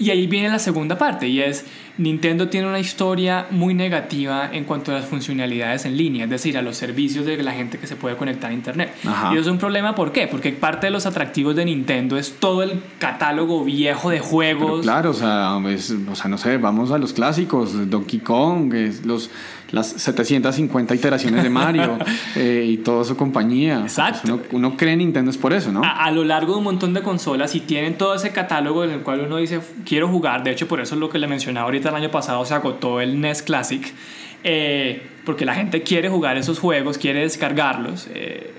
Y 0.00 0.10
ahí 0.10 0.26
viene 0.26 0.48
la 0.48 0.58
segunda 0.58 0.98
parte 0.98 1.28
y 1.28 1.40
es 1.40 1.64
Nintendo 1.98 2.48
tiene 2.48 2.66
una 2.66 2.80
historia 2.80 3.46
muy 3.50 3.74
negativa 3.74 4.48
en 4.50 4.64
cuanto 4.64 4.90
a 4.90 4.94
las 4.94 5.04
funcionalidades 5.04 5.84
en 5.84 5.96
línea, 5.98 6.24
es 6.24 6.30
decir, 6.30 6.56
a 6.56 6.62
los 6.62 6.76
servicios 6.78 7.26
de 7.26 7.36
la 7.42 7.52
gente 7.52 7.76
que 7.76 7.86
se 7.86 7.94
puede 7.94 8.16
conectar 8.16 8.50
a 8.50 8.54
internet. 8.54 8.94
Ajá. 9.06 9.28
Y 9.28 9.32
eso 9.34 9.42
es 9.42 9.46
un 9.48 9.58
problema, 9.58 9.94
¿por 9.94 10.10
qué? 10.10 10.26
Porque 10.26 10.50
parte 10.52 10.86
de 10.86 10.92
los 10.92 11.04
atractivos 11.04 11.54
de 11.56 11.66
Nintendo 11.66 12.16
es 12.16 12.36
todo 12.40 12.62
el 12.62 12.80
catálogo 12.98 13.62
viejo 13.64 14.08
de 14.08 14.16
Pero 14.16 14.28
juegos. 14.30 14.80
claro, 14.82 15.10
o 15.10 15.14
sea, 15.14 15.58
es- 15.68 15.90
o 16.10 16.16
sea, 16.16 16.30
no 16.30 16.38
sé, 16.38 16.56
vamos 16.56 16.90
a 16.90 16.96
los 16.96 17.12
clásicos, 17.12 17.90
Donkey 17.90 18.20
Kong, 18.20 18.72
es 18.72 19.04
los, 19.04 19.30
las 19.72 19.88
750 19.88 20.94
iteraciones 20.94 21.42
de 21.42 21.50
Mario 21.50 21.98
eh, 22.36 22.64
y 22.68 22.76
toda 22.78 23.04
su 23.04 23.16
compañía. 23.16 23.80
Exacto. 23.80 24.20
Pues 24.22 24.32
uno, 24.52 24.68
uno 24.68 24.76
cree 24.76 24.92
en 24.92 24.98
Nintendo 25.00 25.30
es 25.30 25.38
por 25.38 25.52
eso, 25.52 25.70
¿no? 25.72 25.82
A, 25.84 26.04
a 26.04 26.10
lo 26.10 26.24
largo 26.24 26.52
de 26.52 26.58
un 26.58 26.64
montón 26.64 26.94
de 26.94 27.02
consolas 27.02 27.54
y 27.54 27.60
tienen 27.60 27.96
todo 27.98 28.14
ese 28.14 28.30
catálogo 28.32 28.84
en 28.84 28.90
el 28.90 29.00
cual 29.00 29.20
uno 29.26 29.36
dice 29.36 29.60
quiero 29.84 30.08
jugar. 30.08 30.42
De 30.44 30.50
hecho, 30.50 30.66
por 30.68 30.80
eso 30.80 30.94
es 30.94 31.00
lo 31.00 31.08
que 31.08 31.18
le 31.18 31.26
mencionaba 31.26 31.66
ahorita 31.66 31.88
el 31.90 31.94
año 31.94 32.10
pasado 32.10 32.44
se 32.44 32.54
agotó 32.54 33.00
el 33.00 33.20
NES 33.20 33.42
Classic. 33.42 33.92
eh, 34.44 35.02
porque 35.24 35.44
la 35.44 35.54
gente 35.54 35.82
quiere 35.82 36.08
jugar 36.08 36.36
esos 36.38 36.58
juegos, 36.58 36.96
quiere 36.98 37.20
descargarlos. 37.20 38.08
eh, 38.14 38.54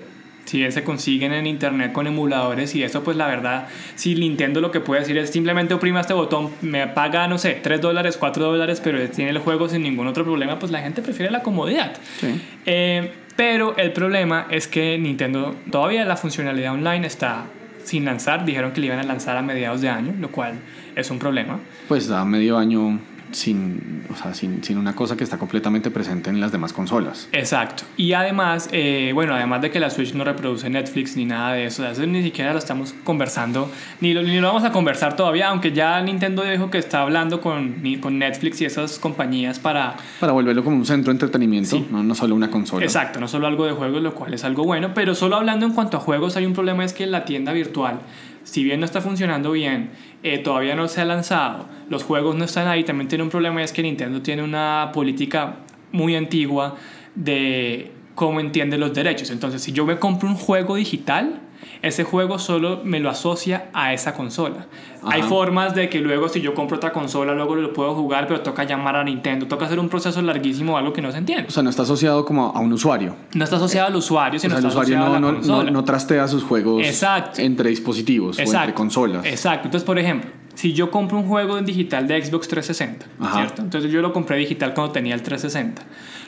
si 0.51 0.69
se 0.69 0.83
consiguen 0.83 1.31
en 1.31 1.47
internet 1.47 1.93
con 1.93 2.07
emuladores 2.07 2.75
y 2.75 2.83
eso, 2.83 3.05
pues 3.05 3.15
la 3.15 3.25
verdad, 3.25 3.69
si 3.95 4.15
Nintendo 4.15 4.59
lo 4.59 4.69
que 4.69 4.81
puede 4.81 4.99
decir 4.99 5.17
es 5.17 5.29
simplemente 5.29 5.73
oprima 5.73 6.01
este 6.01 6.13
botón, 6.13 6.49
me 6.61 6.87
paga, 6.87 7.25
no 7.29 7.37
sé, 7.37 7.61
3 7.63 7.79
dólares, 7.79 8.17
4 8.17 8.43
dólares, 8.43 8.81
pero 8.83 8.99
tiene 9.09 9.31
el 9.31 9.37
juego 9.37 9.69
sin 9.69 9.81
ningún 9.81 10.07
otro 10.07 10.25
problema, 10.25 10.59
pues 10.59 10.69
la 10.69 10.81
gente 10.81 11.01
prefiere 11.01 11.31
la 11.31 11.41
comodidad. 11.41 11.93
Sí. 12.19 12.41
Eh, 12.65 13.11
pero 13.37 13.77
el 13.77 13.93
problema 13.93 14.47
es 14.49 14.67
que 14.67 14.97
Nintendo 14.97 15.55
todavía 15.71 16.03
la 16.03 16.17
funcionalidad 16.17 16.73
online 16.73 17.07
está 17.07 17.45
sin 17.85 18.03
lanzar. 18.03 18.43
Dijeron 18.43 18.73
que 18.73 18.81
le 18.81 18.87
iban 18.87 18.99
a 18.99 19.03
lanzar 19.03 19.37
a 19.37 19.41
mediados 19.41 19.79
de 19.79 19.87
año, 19.87 20.13
lo 20.19 20.31
cual 20.31 20.55
es 20.97 21.09
un 21.09 21.17
problema. 21.17 21.59
Pues 21.87 22.09
da 22.09 22.25
medio 22.25 22.57
año 22.57 22.99
sin, 23.31 24.03
o 24.11 24.15
sea, 24.15 24.33
sin, 24.33 24.63
sin 24.63 24.77
una 24.77 24.95
cosa 24.95 25.15
que 25.17 25.23
está 25.23 25.37
completamente 25.37 25.91
presente 25.91 26.29
en 26.29 26.39
las 26.39 26.51
demás 26.51 26.73
consolas. 26.73 27.27
Exacto. 27.31 27.83
Y 27.97 28.13
además, 28.13 28.69
eh, 28.71 29.11
bueno, 29.13 29.33
además 29.35 29.61
de 29.61 29.71
que 29.71 29.79
la 29.79 29.89
Switch 29.89 30.13
no 30.13 30.23
reproduce 30.23 30.69
Netflix 30.69 31.15
ni 31.17 31.25
nada 31.25 31.53
de 31.53 31.65
eso, 31.65 31.87
eso 31.87 32.05
ni 32.05 32.23
siquiera 32.23 32.53
lo 32.53 32.59
estamos 32.59 32.93
conversando, 33.03 33.69
ni 33.99 34.13
lo, 34.13 34.21
ni 34.23 34.39
lo 34.39 34.47
vamos 34.47 34.63
a 34.63 34.71
conversar 34.71 35.15
todavía, 35.15 35.49
aunque 35.49 35.71
ya 35.71 36.01
Nintendo 36.01 36.43
dijo 36.43 36.69
que 36.69 36.77
está 36.77 37.01
hablando 37.01 37.41
con, 37.41 37.81
ni- 37.83 37.97
con 37.97 38.17
Netflix 38.19 38.61
y 38.61 38.65
esas 38.65 38.99
compañías 38.99 39.59
para 39.59 39.95
Para 40.19 40.31
volverlo 40.33 40.63
como 40.63 40.77
un 40.77 40.85
centro 40.85 41.11
de 41.11 41.15
entretenimiento, 41.15 41.77
Sí. 41.77 41.87
no, 41.91 42.03
no 42.03 42.15
solo 42.15 42.35
una 42.35 42.49
consola. 42.51 42.83
Exacto, 42.85 43.19
no 43.19 43.27
solo 43.27 43.47
algo 43.47 43.65
de 43.65 43.71
juegos, 43.73 44.01
lo 44.01 44.13
cual 44.13 44.33
es 44.33 44.43
algo 44.43 44.63
bueno, 44.63 44.93
pero 44.93 45.15
solo 45.15 45.35
hablando 45.35 45.65
en 45.65 45.73
cuanto 45.73 45.97
a 45.97 45.99
juegos 45.99 46.35
hay 46.37 46.45
un 46.45 46.53
problema, 46.53 46.83
es 46.85 46.93
que 46.93 47.05
la 47.07 47.25
tienda 47.25 47.51
virtual, 47.53 47.99
si 48.43 48.63
bien 48.63 48.79
no 48.79 48.85
está 48.85 49.01
funcionando 49.01 49.51
bien, 49.51 49.91
eh, 50.23 50.39
todavía 50.39 50.75
no 50.75 50.87
se 50.87 51.01
ha 51.01 51.05
lanzado, 51.05 51.67
los 51.89 52.03
juegos 52.03 52.35
no 52.35 52.45
están 52.45 52.67
ahí, 52.67 52.83
también 52.83 53.07
tiene 53.07 53.23
un 53.23 53.29
problema, 53.29 53.63
es 53.63 53.71
que 53.71 53.81
Nintendo 53.83 54.21
tiene 54.21 54.43
una 54.43 54.91
política 54.93 55.57
muy 55.91 56.15
antigua 56.15 56.75
de 57.15 57.91
cómo 58.15 58.39
entiende 58.39 58.77
los 58.77 58.93
derechos. 58.93 59.29
Entonces, 59.29 59.61
si 59.61 59.71
yo 59.71 59.85
me 59.85 59.97
compro 59.97 60.29
un 60.29 60.35
juego 60.35 60.75
digital, 60.75 61.41
ese 61.81 62.03
juego 62.03 62.39
solo 62.39 62.81
me 62.83 62.99
lo 62.99 63.09
asocia 63.09 63.69
a 63.73 63.93
esa 63.93 64.13
consola. 64.13 64.67
Hay 65.03 65.23
formas 65.23 65.73
de 65.73 65.89
que 65.89 65.99
luego 65.99 66.29
si 66.29 66.41
yo 66.41 66.53
compro 66.53 66.77
otra 66.77 66.91
consola, 66.91 67.33
luego 67.33 67.55
lo 67.55 67.73
puedo 67.73 67.95
jugar, 67.95 68.27
pero 68.27 68.41
toca 68.41 68.63
llamar 68.63 68.95
a 68.95 69.03
Nintendo, 69.03 69.47
toca 69.47 69.65
hacer 69.65 69.79
un 69.79 69.89
proceso 69.89 70.21
larguísimo, 70.21 70.77
algo 70.77 70.93
que 70.93 71.01
no 71.01 71.11
se 71.11 71.17
entiende. 71.17 71.47
O 71.47 71.51
sea, 71.51 71.63
no 71.63 71.69
está 71.71 71.81
asociado 71.83 72.23
como 72.23 72.47
a 72.55 72.59
un 72.59 72.71
usuario. 72.73 73.15
No 73.33 73.43
está 73.43 73.55
asociado 73.55 73.87
al 73.87 73.95
usuario, 73.95 74.37
O 74.37 74.39
sino 74.39 74.51
sea, 74.51 74.59
el 74.59 74.65
está 74.65 74.79
usuario 74.79 74.97
asociado 74.97 75.09
no, 75.09 75.15
a 75.15 75.19
la 75.19 75.19
no, 75.19 75.31
no, 75.31 75.37
consola. 75.39 75.71
no 75.71 75.83
trastea 75.83 76.27
sus 76.27 76.43
juegos 76.43 76.85
Exacto. 76.85 77.41
entre 77.41 77.69
dispositivos 77.69 78.37
o 78.37 78.41
entre 78.41 78.73
consolas. 78.73 79.25
Exacto. 79.25 79.67
Entonces, 79.67 79.85
por 79.85 79.97
ejemplo, 79.97 80.29
si 80.53 80.73
yo 80.73 80.91
compro 80.91 81.17
un 81.17 81.27
juego 81.27 81.57
en 81.57 81.65
digital 81.65 82.07
de 82.07 82.23
Xbox 82.23 82.47
360, 82.47 83.05
Ajá. 83.19 83.37
¿cierto? 83.37 83.61
Entonces 83.63 83.91
yo 83.91 84.01
lo 84.01 84.13
compré 84.13 84.37
digital 84.37 84.73
cuando 84.73 84.93
tenía 84.93 85.15
el 85.15 85.23
360. 85.23 85.81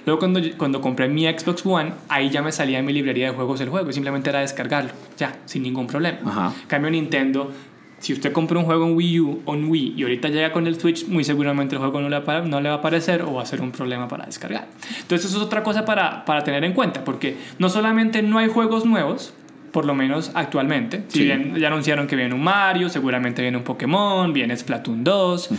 Luego 0.05 0.19
cuando, 0.19 0.41
cuando 0.57 0.81
compré 0.81 1.07
mi 1.07 1.25
Xbox 1.25 1.65
One, 1.65 1.93
ahí 2.09 2.29
ya 2.29 2.41
me 2.41 2.51
salía 2.51 2.79
en 2.79 2.85
mi 2.85 2.93
librería 2.93 3.29
de 3.29 3.35
juegos 3.35 3.61
el 3.61 3.69
juego, 3.69 3.91
simplemente 3.91 4.29
era 4.29 4.39
descargarlo, 4.41 4.91
ya, 5.17 5.35
sin 5.45 5.63
ningún 5.63 5.87
problema. 5.87 6.19
Ajá. 6.25 6.53
Cambio 6.67 6.91
Nintendo, 6.91 7.51
si 7.99 8.11
usted 8.11 8.33
compra 8.33 8.59
un 8.59 8.65
juego 8.65 8.85
en 8.85 8.95
Wii 8.97 9.19
U 9.21 9.41
o 9.45 9.53
en 9.55 9.69
Wii 9.69 9.93
y 9.95 10.03
ahorita 10.03 10.27
llega 10.27 10.51
con 10.51 10.67
el 10.67 10.77
Switch, 10.79 11.07
muy 11.07 11.23
seguramente 11.23 11.75
el 11.75 11.79
juego 11.79 12.01
no 12.01 12.09
le, 12.09 12.19
va, 12.19 12.41
no 12.41 12.59
le 12.59 12.67
va 12.67 12.75
a 12.75 12.77
aparecer 12.79 13.21
o 13.21 13.35
va 13.35 13.43
a 13.43 13.45
ser 13.45 13.61
un 13.61 13.71
problema 13.71 14.07
para 14.09 14.25
descargar. 14.25 14.67
Entonces 14.99 15.29
eso 15.29 15.37
es 15.37 15.43
otra 15.43 15.63
cosa 15.63 15.85
para, 15.85 16.25
para 16.25 16.43
tener 16.43 16.65
en 16.65 16.73
cuenta, 16.73 17.05
porque 17.05 17.37
no 17.59 17.69
solamente 17.69 18.21
no 18.21 18.39
hay 18.39 18.49
juegos 18.49 18.83
nuevos, 18.85 19.33
por 19.71 19.85
lo 19.85 19.95
menos 19.95 20.31
actualmente. 20.35 21.03
Si 21.07 21.19
Sí. 21.19 21.23
bien 21.23 21.55
ya 21.55 21.67
anunciaron 21.67 22.05
que 22.05 22.15
viene 22.17 22.35
un 22.35 22.43
Mario, 22.43 22.89
seguramente 22.89 23.41
viene 23.41 23.55
un 23.57 23.63
Pokémon, 23.63 24.31
viene 24.33 24.55
Splatoon 24.57 25.03
2 25.03 25.49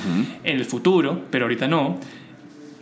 en 0.44 0.56
el 0.56 0.64
futuro, 0.66 1.22
pero 1.30 1.46
ahorita 1.46 1.66
no. 1.66 1.98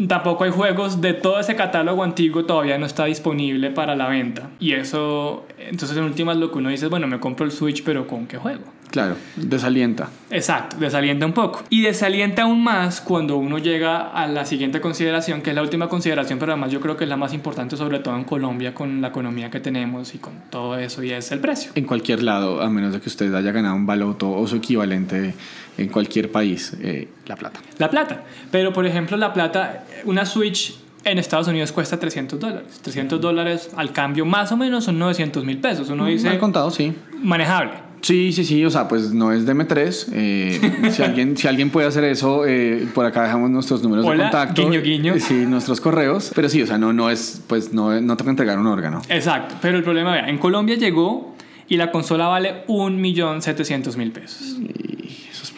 Tampoco 0.09 0.45
hay 0.45 0.51
juegos 0.51 1.01
de 1.01 1.15
todo 1.15 1.39
ese 1.39 1.55
catálogo 1.55 2.03
antiguo 2.03 2.45
todavía 2.45 2.79
no 2.79 2.87
está 2.87 3.05
disponible 3.05 3.71
para 3.71 3.95
la 3.95 4.09
venta. 4.09 4.51
Y 4.59 4.73
eso, 4.73 5.47
entonces 5.59 5.97
en 5.97 6.05
últimas 6.05 6.37
lo 6.37 6.51
que 6.51 6.59
uno 6.59 6.71
dice 6.71 6.87
es, 6.87 6.91
bueno, 6.91 7.07
me 7.07 7.21
compro 7.21 7.45
el 7.47 7.53
Switch, 7.53 7.85
pero 7.85 8.07
¿con 8.07 8.27
qué 8.27 8.39
juego? 8.39 8.65
Claro, 8.93 9.17
desalienta. 9.37 10.11
Exacto, 10.31 10.77
desalienta 10.77 11.25
un 11.25 11.33
poco. 11.33 11.63
Y 11.71 11.81
desalienta 11.81 12.43
aún 12.43 12.63
más 12.63 13.01
cuando 13.01 13.39
uno 13.39 13.57
llega 13.57 14.11
a 14.11 14.27
la 14.27 14.45
siguiente 14.45 14.83
consideración, 14.83 15.41
que 15.41 15.49
es 15.49 15.57
la 15.57 15.63
última 15.63 15.89
consideración, 15.89 16.39
pero 16.39 16.53
además 16.53 16.73
yo 16.73 16.81
creo 16.81 16.95
que 16.99 17.05
es 17.05 17.11
la 17.11 17.17
más 17.17 17.33
importante, 17.33 17.79
sobre 17.79 18.01
todo 18.01 18.17
en 18.17 18.25
Colombia, 18.25 18.75
con 18.75 19.01
la 19.01 19.09
economía 19.09 19.51
que 19.51 19.61
tenemos 19.61 20.15
y 20.15 20.19
con 20.19 20.35
todo 20.51 20.77
eso, 20.77 21.03
y 21.03 21.11
es 21.11 21.33
el 21.33 21.41
precio. 21.41 21.73
En 21.75 21.87
cualquier 21.87 22.23
lado, 22.23 22.61
a 22.61 22.69
menos 22.69 22.93
de 22.93 23.01
que 23.01 23.09
usted 23.09 23.35
haya 23.35 23.51
ganado 23.51 23.77
un 23.77 23.87
baloto 23.87 24.31
o 24.31 24.47
su 24.47 24.57
equivalente 24.57 25.35
en 25.79 25.89
cualquier 25.89 26.31
país, 26.31 26.77
eh, 26.83 27.09
la 27.25 27.37
plata. 27.37 27.61
La 27.79 27.89
plata. 27.89 28.25
Pero, 28.51 28.75
por 28.75 28.85
ejemplo, 28.85 29.17
la 29.17 29.33
plata, 29.33 29.85
una 30.05 30.27
Switch 30.27 30.77
en 31.05 31.17
Estados 31.17 31.49
Unidos 31.49 31.73
cuesta 31.73 31.99
300 31.99 32.39
dólares. 32.39 32.81
300 32.83 33.19
dólares 33.21 33.71
al 33.75 33.91
cambio 33.93 34.27
más 34.27 34.53
o 34.53 34.57
menos 34.59 34.85
son 34.85 34.99
900 34.99 35.47
mil 35.47 35.59
pesos. 35.59 35.89
Uno 35.89 36.03
Mal 36.03 36.13
dice 36.13 36.39
contado, 36.39 36.71
sí. 36.71 36.95
manejable. 37.23 37.92
Sí, 38.03 38.33
sí, 38.33 38.45
sí, 38.45 38.65
o 38.65 38.71
sea, 38.71 38.89
pues 38.89 39.13
no 39.13 39.33
es 39.33 39.47
de 39.47 39.55
M3. 39.55 40.07
eh, 40.13 40.91
si, 40.91 41.03
alguien, 41.03 41.37
si 41.37 41.47
alguien 41.47 41.71
puede 41.71 41.87
hacer 41.87 42.03
eso, 42.05 42.45
eh, 42.47 42.87
por 42.95 43.07
acá 43.07 43.23
dejamos 43.23 43.51
nuestros 43.51 43.83
números 43.83 44.05
Hola, 44.05 44.25
de 44.25 44.31
contacto. 44.31 44.63
guiño, 44.69 44.83
guiño. 44.83 45.15
Sí, 45.19 45.47
nuestros 45.47 45.81
correos. 45.81 46.33
Pero 46.35 46.49
sí, 46.49 46.61
o 46.63 46.67
sea, 46.67 46.79
no, 46.79 46.93
no 46.93 47.11
es, 47.11 47.41
pues 47.47 47.73
no, 47.73 48.01
no 48.01 48.17
te 48.17 48.25
entregar 48.29 48.59
un 48.59 48.67
órgano. 48.67 49.01
Exacto. 49.09 49.55
Pero 49.63 49.79
el 49.79 49.85
problema, 49.85 50.13
vea, 50.13 50.29
en 50.29 50.39
Colombia 50.39 50.75
llegó 50.77 51.35
y 51.69 51.77
la 51.77 51.91
consola 51.93 52.27
vale 52.27 52.67
1.700.000 52.67 54.13
pesos. 54.13 54.57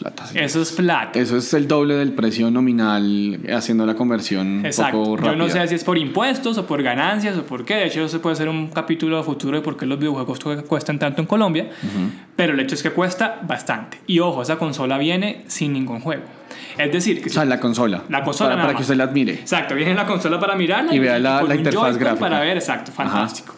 Eso 0.08 0.20
es 0.20 0.32
plata. 0.32 0.40
Eso 0.44 0.61
es 0.62 0.73
plata. 0.73 1.18
Eso 1.18 1.37
es 1.37 1.54
el 1.54 1.66
doble 1.68 1.94
del 1.94 2.12
precio 2.12 2.50
nominal 2.50 3.40
haciendo 3.54 3.87
la 3.87 3.94
conversión 3.94 4.46
un 4.58 4.66
Exacto. 4.66 4.99
poco 5.02 5.16
rápida. 5.16 5.32
Yo 5.32 5.38
no 5.38 5.49
sé 5.49 5.68
si 5.68 5.75
es 5.76 5.84
por 5.84 5.96
impuestos 5.99 6.58
o 6.58 6.66
por 6.66 6.82
ganancias 6.82 7.37
o 7.38 7.44
por 7.44 7.64
qué. 7.64 7.75
De 7.76 7.87
hecho, 7.87 8.04
eso 8.04 8.20
puede 8.20 8.37
ser 8.37 8.49
un 8.49 8.68
capítulo 8.68 9.23
futuro 9.23 9.56
de 9.58 9.62
por 9.62 9.76
qué 9.76 9.87
los 9.87 9.99
videojuegos 9.99 10.38
cu- 10.40 10.62
cuestan 10.68 10.99
tanto 10.99 11.20
en 11.20 11.26
Colombia. 11.26 11.70
Pero 12.37 12.52
el 12.54 12.61
hecho 12.61 12.75
es 12.75 12.82
que 12.82 12.90
cuesta 12.90 13.40
bastante. 13.46 14.00
Y 14.06 14.18
ojo, 14.20 14.42
esa 14.42 14.56
consola 14.56 14.99
viene 14.99 15.44
sin 15.46 15.73
ningún 15.73 16.00
juego. 16.00 16.23
Es 16.78 16.90
decir, 16.92 17.23
que 17.23 17.30
O 17.30 17.32
sea, 17.32 17.44
la 17.44 17.61
consola. 17.61 18.02
La 18.08 18.23
consola 18.25 18.50
Para, 18.50 18.56
nada 18.56 18.66
para 18.68 18.76
que 18.76 18.82
usted 18.82 18.96
la 18.96 19.04
admire. 19.04 19.32
Exacto, 19.34 19.75
viene 19.75 19.94
la 19.94 20.06
consola 20.06 20.38
para 20.40 20.54
mirarla 20.56 20.94
Y 20.94 20.99
vea 20.99 21.18
la- 21.18 21.42
un 21.44 21.52
interfaz 21.54 21.96
gráfica. 21.96 22.20
para 22.20 22.40
ver, 22.40 22.56
exacto, 22.56 22.90
fantástico. 22.92 23.54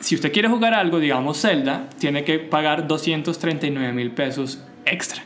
Si 0.00 0.14
usted 0.14 0.32
quiere 0.32 0.48
jugar 0.48 0.74
algo, 0.74 0.98
digamos 1.00 1.40
Zelda, 1.40 1.88
tiene 1.98 2.22
que 2.24 2.38
pagar 2.38 2.86
239 2.86 3.92
mil 3.92 4.10
pesos 4.12 4.60
extra. 4.86 5.22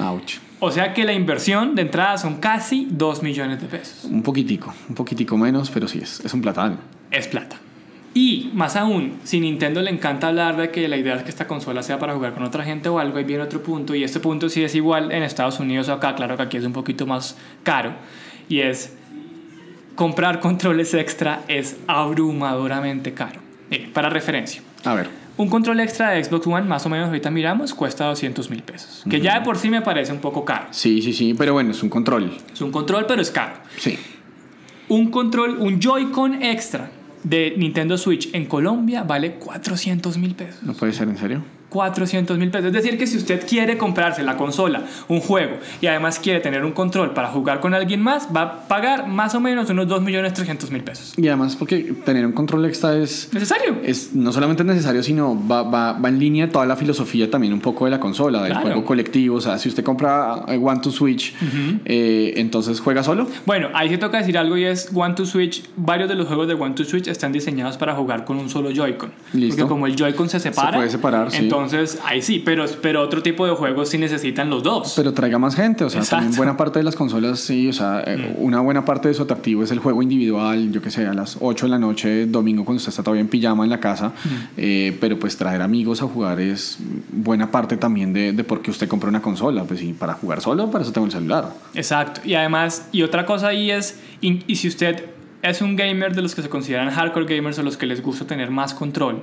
Ouch. 0.00 0.38
O 0.58 0.70
sea 0.70 0.92
que 0.92 1.04
la 1.04 1.12
inversión 1.12 1.74
de 1.74 1.82
entrada 1.82 2.18
son 2.18 2.36
casi 2.36 2.86
2 2.90 3.22
millones 3.22 3.60
de 3.60 3.66
pesos. 3.66 4.04
Un 4.04 4.22
poquitico, 4.22 4.74
un 4.88 4.94
poquitico 4.94 5.36
menos, 5.36 5.70
pero 5.70 5.88
sí, 5.88 6.00
es, 6.02 6.20
es 6.20 6.34
un 6.34 6.42
platal. 6.42 6.78
Es 7.10 7.28
plata. 7.28 7.56
Y 8.12 8.50
más 8.54 8.74
aún, 8.74 9.20
si 9.22 9.38
Nintendo 9.38 9.80
le 9.80 9.90
encanta 9.90 10.28
hablar 10.28 10.56
de 10.56 10.70
que 10.70 10.88
la 10.88 10.96
idea 10.96 11.14
es 11.14 11.22
que 11.22 11.30
esta 11.30 11.46
consola 11.46 11.82
sea 11.82 11.98
para 11.98 12.14
jugar 12.14 12.34
con 12.34 12.42
otra 12.42 12.64
gente 12.64 12.88
o 12.88 12.98
algo, 12.98 13.18
ahí 13.18 13.24
viene 13.24 13.44
otro 13.44 13.62
punto, 13.62 13.94
y 13.94 14.02
este 14.02 14.18
punto 14.18 14.48
sí 14.48 14.64
es 14.64 14.74
igual 14.74 15.12
en 15.12 15.22
Estados 15.22 15.60
Unidos 15.60 15.88
o 15.88 15.92
acá, 15.92 16.16
claro 16.16 16.36
que 16.36 16.42
aquí 16.42 16.56
es 16.56 16.64
un 16.64 16.72
poquito 16.72 17.06
más 17.06 17.36
caro, 17.62 17.92
y 18.48 18.60
es 18.60 18.96
comprar 19.94 20.40
controles 20.40 20.92
extra 20.94 21.42
es 21.46 21.76
abrumadoramente 21.86 23.14
caro. 23.14 23.40
Para 23.92 24.10
referencia, 24.10 24.60
A 24.82 24.94
ver, 24.94 25.08
un 25.40 25.48
control 25.48 25.80
extra 25.80 26.10
de 26.10 26.22
Xbox 26.22 26.46
One, 26.46 26.66
más 26.66 26.84
o 26.84 26.90
menos 26.90 27.08
ahorita 27.08 27.30
miramos, 27.30 27.72
cuesta 27.72 28.04
200 28.06 28.50
mil 28.50 28.62
pesos, 28.62 29.04
que 29.08 29.20
ya 29.20 29.38
de 29.38 29.44
por 29.44 29.56
sí 29.56 29.70
me 29.70 29.80
parece 29.80 30.12
un 30.12 30.18
poco 30.18 30.44
caro. 30.44 30.66
sí, 30.70 31.00
sí, 31.00 31.12
sí, 31.14 31.34
pero 31.34 31.54
bueno, 31.54 31.70
es 31.70 31.82
un 31.82 31.88
control. 31.88 32.36
Es 32.52 32.60
un 32.60 32.70
control, 32.70 33.06
pero 33.06 33.22
es 33.22 33.30
caro. 33.30 33.54
Sí. 33.78 33.98
Un 34.88 35.10
control, 35.10 35.56
un 35.58 35.80
Joy-Con 35.80 36.42
extra 36.42 36.90
de 37.22 37.54
Nintendo 37.56 37.96
Switch 37.96 38.34
en 38.34 38.46
Colombia 38.46 39.02
vale 39.02 39.34
400 39.34 40.18
mil 40.18 40.34
pesos. 40.34 40.62
No 40.62 40.74
puede 40.74 40.92
ser, 40.92 41.08
¿en 41.08 41.16
serio? 41.16 41.42
400 41.70 42.36
mil 42.38 42.50
pesos. 42.50 42.66
Es 42.66 42.72
decir, 42.74 42.98
que 42.98 43.06
si 43.06 43.16
usted 43.16 43.46
quiere 43.48 43.78
comprarse 43.78 44.22
la 44.22 44.36
consola, 44.36 44.82
un 45.08 45.20
juego, 45.20 45.56
y 45.80 45.86
además 45.86 46.18
quiere 46.18 46.40
tener 46.40 46.64
un 46.64 46.72
control 46.72 47.14
para 47.14 47.28
jugar 47.28 47.60
con 47.60 47.72
alguien 47.72 48.02
más, 48.02 48.28
va 48.34 48.42
a 48.42 48.68
pagar 48.68 49.08
más 49.08 49.34
o 49.34 49.40
menos 49.40 49.70
unos 49.70 49.88
2 49.88 50.02
millones 50.02 50.34
300 50.34 50.70
mil 50.70 50.82
pesos. 50.82 51.14
Y 51.16 51.28
además 51.28 51.56
porque 51.56 51.94
tener 52.04 52.26
un 52.26 52.32
control 52.32 52.66
extra 52.66 52.96
es, 52.96 53.30
¿Necesario? 53.32 53.76
es 53.82 54.12
no 54.14 54.32
solamente 54.32 54.64
necesario, 54.64 55.02
sino 55.02 55.36
va, 55.48 55.62
va, 55.62 55.92
va 55.92 56.08
en 56.08 56.18
línea 56.18 56.50
toda 56.50 56.66
la 56.66 56.76
filosofía 56.76 57.30
también 57.30 57.52
un 57.52 57.60
poco 57.60 57.84
de 57.86 57.92
la 57.92 58.00
consola, 58.00 58.42
del 58.42 58.50
Claro. 58.52 58.66
juego 58.66 58.84
colectivo. 58.84 59.36
O 59.36 59.40
sea, 59.40 59.58
si 59.58 59.68
usted 59.68 59.84
compra 59.84 60.34
One 60.46 60.80
to 60.80 60.90
Switch, 60.90 61.34
eh, 61.84 62.34
entonces 62.36 62.80
juega 62.80 63.02
solo. 63.02 63.26
Bueno, 63.46 63.68
ahí 63.74 63.88
se 63.88 63.98
toca 63.98 64.18
decir 64.18 64.36
algo 64.36 64.56
y 64.56 64.64
es 64.64 64.90
One 64.92 65.14
to 65.14 65.24
Switch. 65.24 65.62
Varios 65.76 66.08
de 66.08 66.14
los 66.16 66.26
juegos 66.26 66.48
de 66.48 66.54
One 66.54 66.74
to 66.74 66.84
Switch 66.84 67.06
están 67.08 67.32
diseñados 67.32 67.76
para 67.76 67.94
jugar 67.94 68.24
con 68.24 68.38
un 68.38 68.48
solo 68.48 68.70
Joy-Con. 68.70 69.12
Porque 69.32 69.62
como 69.66 69.86
el 69.86 69.96
Joy-Con 69.96 70.28
se 70.28 70.40
separa, 70.40 70.76
puede 70.78 70.90
separar, 70.90 71.30
sí. 71.30 71.38
Entonces 71.64 72.00
ahí 72.04 72.22
sí, 72.22 72.42
pero, 72.44 72.64
pero 72.82 73.02
otro 73.02 73.22
tipo 73.22 73.46
de 73.46 73.52
juegos 73.54 73.88
sí 73.90 73.98
necesitan 73.98 74.50
los 74.50 74.62
dos. 74.62 74.94
Pero 74.96 75.12
traiga 75.12 75.38
más 75.38 75.54
gente, 75.54 75.84
o 75.84 75.90
sea, 75.90 76.00
Exacto. 76.00 76.16
Mm. 76.16 76.20
también 76.26 76.36
buena 76.38 76.56
parte 76.56 76.78
de 76.78 76.84
las 76.84 76.96
consolas, 76.96 77.40
sí, 77.40 77.68
o 77.68 77.72
sea, 77.72 78.02
eh, 78.06 78.34
una 78.38 78.60
buena 78.60 78.84
parte 78.84 79.08
de 79.08 79.14
su 79.14 79.22
atractivo 79.22 79.62
es 79.62 79.70
el 79.70 79.78
juego 79.78 80.02
individual, 80.02 80.72
yo 80.72 80.82
que 80.82 80.90
sé, 80.90 81.06
a 81.06 81.14
las 81.14 81.36
8 81.40 81.66
de 81.66 81.70
la 81.70 81.78
noche, 81.78 82.26
domingo, 82.26 82.64
cuando 82.64 82.78
usted 82.78 82.90
está 82.90 83.02
todavía 83.02 83.20
en 83.22 83.28
pijama 83.28 83.64
en 83.64 83.70
la 83.70 83.80
casa, 83.80 84.08
Mm. 84.08 84.28
eh, 84.56 84.96
pero 85.00 85.18
pues 85.18 85.36
traer 85.36 85.62
amigos 85.62 86.02
a 86.02 86.06
jugar 86.06 86.40
es 86.40 86.78
buena 87.12 87.50
parte 87.50 87.76
también 87.76 88.12
de, 88.12 88.32
de 88.32 88.44
por 88.44 88.62
qué 88.62 88.70
usted 88.70 88.88
compra 88.88 89.08
una 89.08 89.22
consola, 89.22 89.64
pues 89.64 89.80
sí, 89.80 89.92
para 89.92 90.14
jugar 90.14 90.40
solo, 90.40 90.70
para 90.70 90.82
eso 90.84 90.92
tengo 90.92 91.06
el 91.06 91.12
celular. 91.12 91.52
Exacto. 91.74 92.20
Y 92.24 92.34
además, 92.34 92.88
y 92.92 93.02
otra 93.02 93.26
cosa 93.26 93.48
ahí 93.48 93.70
es, 93.70 93.98
y, 94.20 94.42
y 94.46 94.56
si 94.56 94.68
usted 94.68 95.04
es 95.42 95.62
un 95.62 95.74
gamer 95.74 96.14
de 96.14 96.20
los 96.20 96.34
que 96.34 96.42
se 96.42 96.48
consideran 96.50 96.90
hardcore 96.90 97.24
gamers 97.36 97.58
o 97.58 97.62
los 97.62 97.76
que 97.78 97.86
les 97.86 98.02
gusta 98.02 98.26
tener 98.26 98.50
más 98.50 98.74
control, 98.74 99.22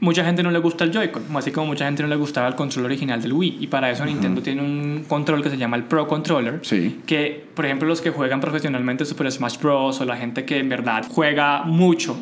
mucha 0.00 0.24
gente 0.24 0.42
no 0.42 0.50
le 0.50 0.58
gusta 0.58 0.84
el 0.84 0.92
Joy-Con, 0.92 1.24
así 1.36 1.50
como 1.50 1.68
mucha 1.68 1.84
gente 1.84 2.02
no 2.02 2.08
le 2.08 2.16
gustaba 2.16 2.48
el 2.48 2.54
control 2.54 2.86
original 2.86 3.20
del 3.22 3.32
Wii. 3.32 3.58
Y 3.60 3.66
para 3.66 3.90
eso 3.90 4.04
Nintendo 4.04 4.42
tiene 4.42 4.62
un 4.62 5.04
control 5.06 5.42
que 5.42 5.50
se 5.50 5.56
llama 5.56 5.76
el 5.76 5.84
Pro 5.84 6.08
Controller. 6.08 6.60
Sí. 6.62 7.00
Que, 7.06 7.44
por 7.54 7.66
ejemplo, 7.66 7.86
los 7.88 8.00
que 8.00 8.10
juegan 8.10 8.40
profesionalmente 8.40 9.04
Super 9.04 9.30
Smash 9.30 9.58
Bros. 9.58 10.00
o 10.00 10.04
la 10.04 10.16
gente 10.16 10.44
que 10.44 10.58
en 10.58 10.68
verdad 10.68 11.04
juega 11.08 11.62
mucho 11.64 12.16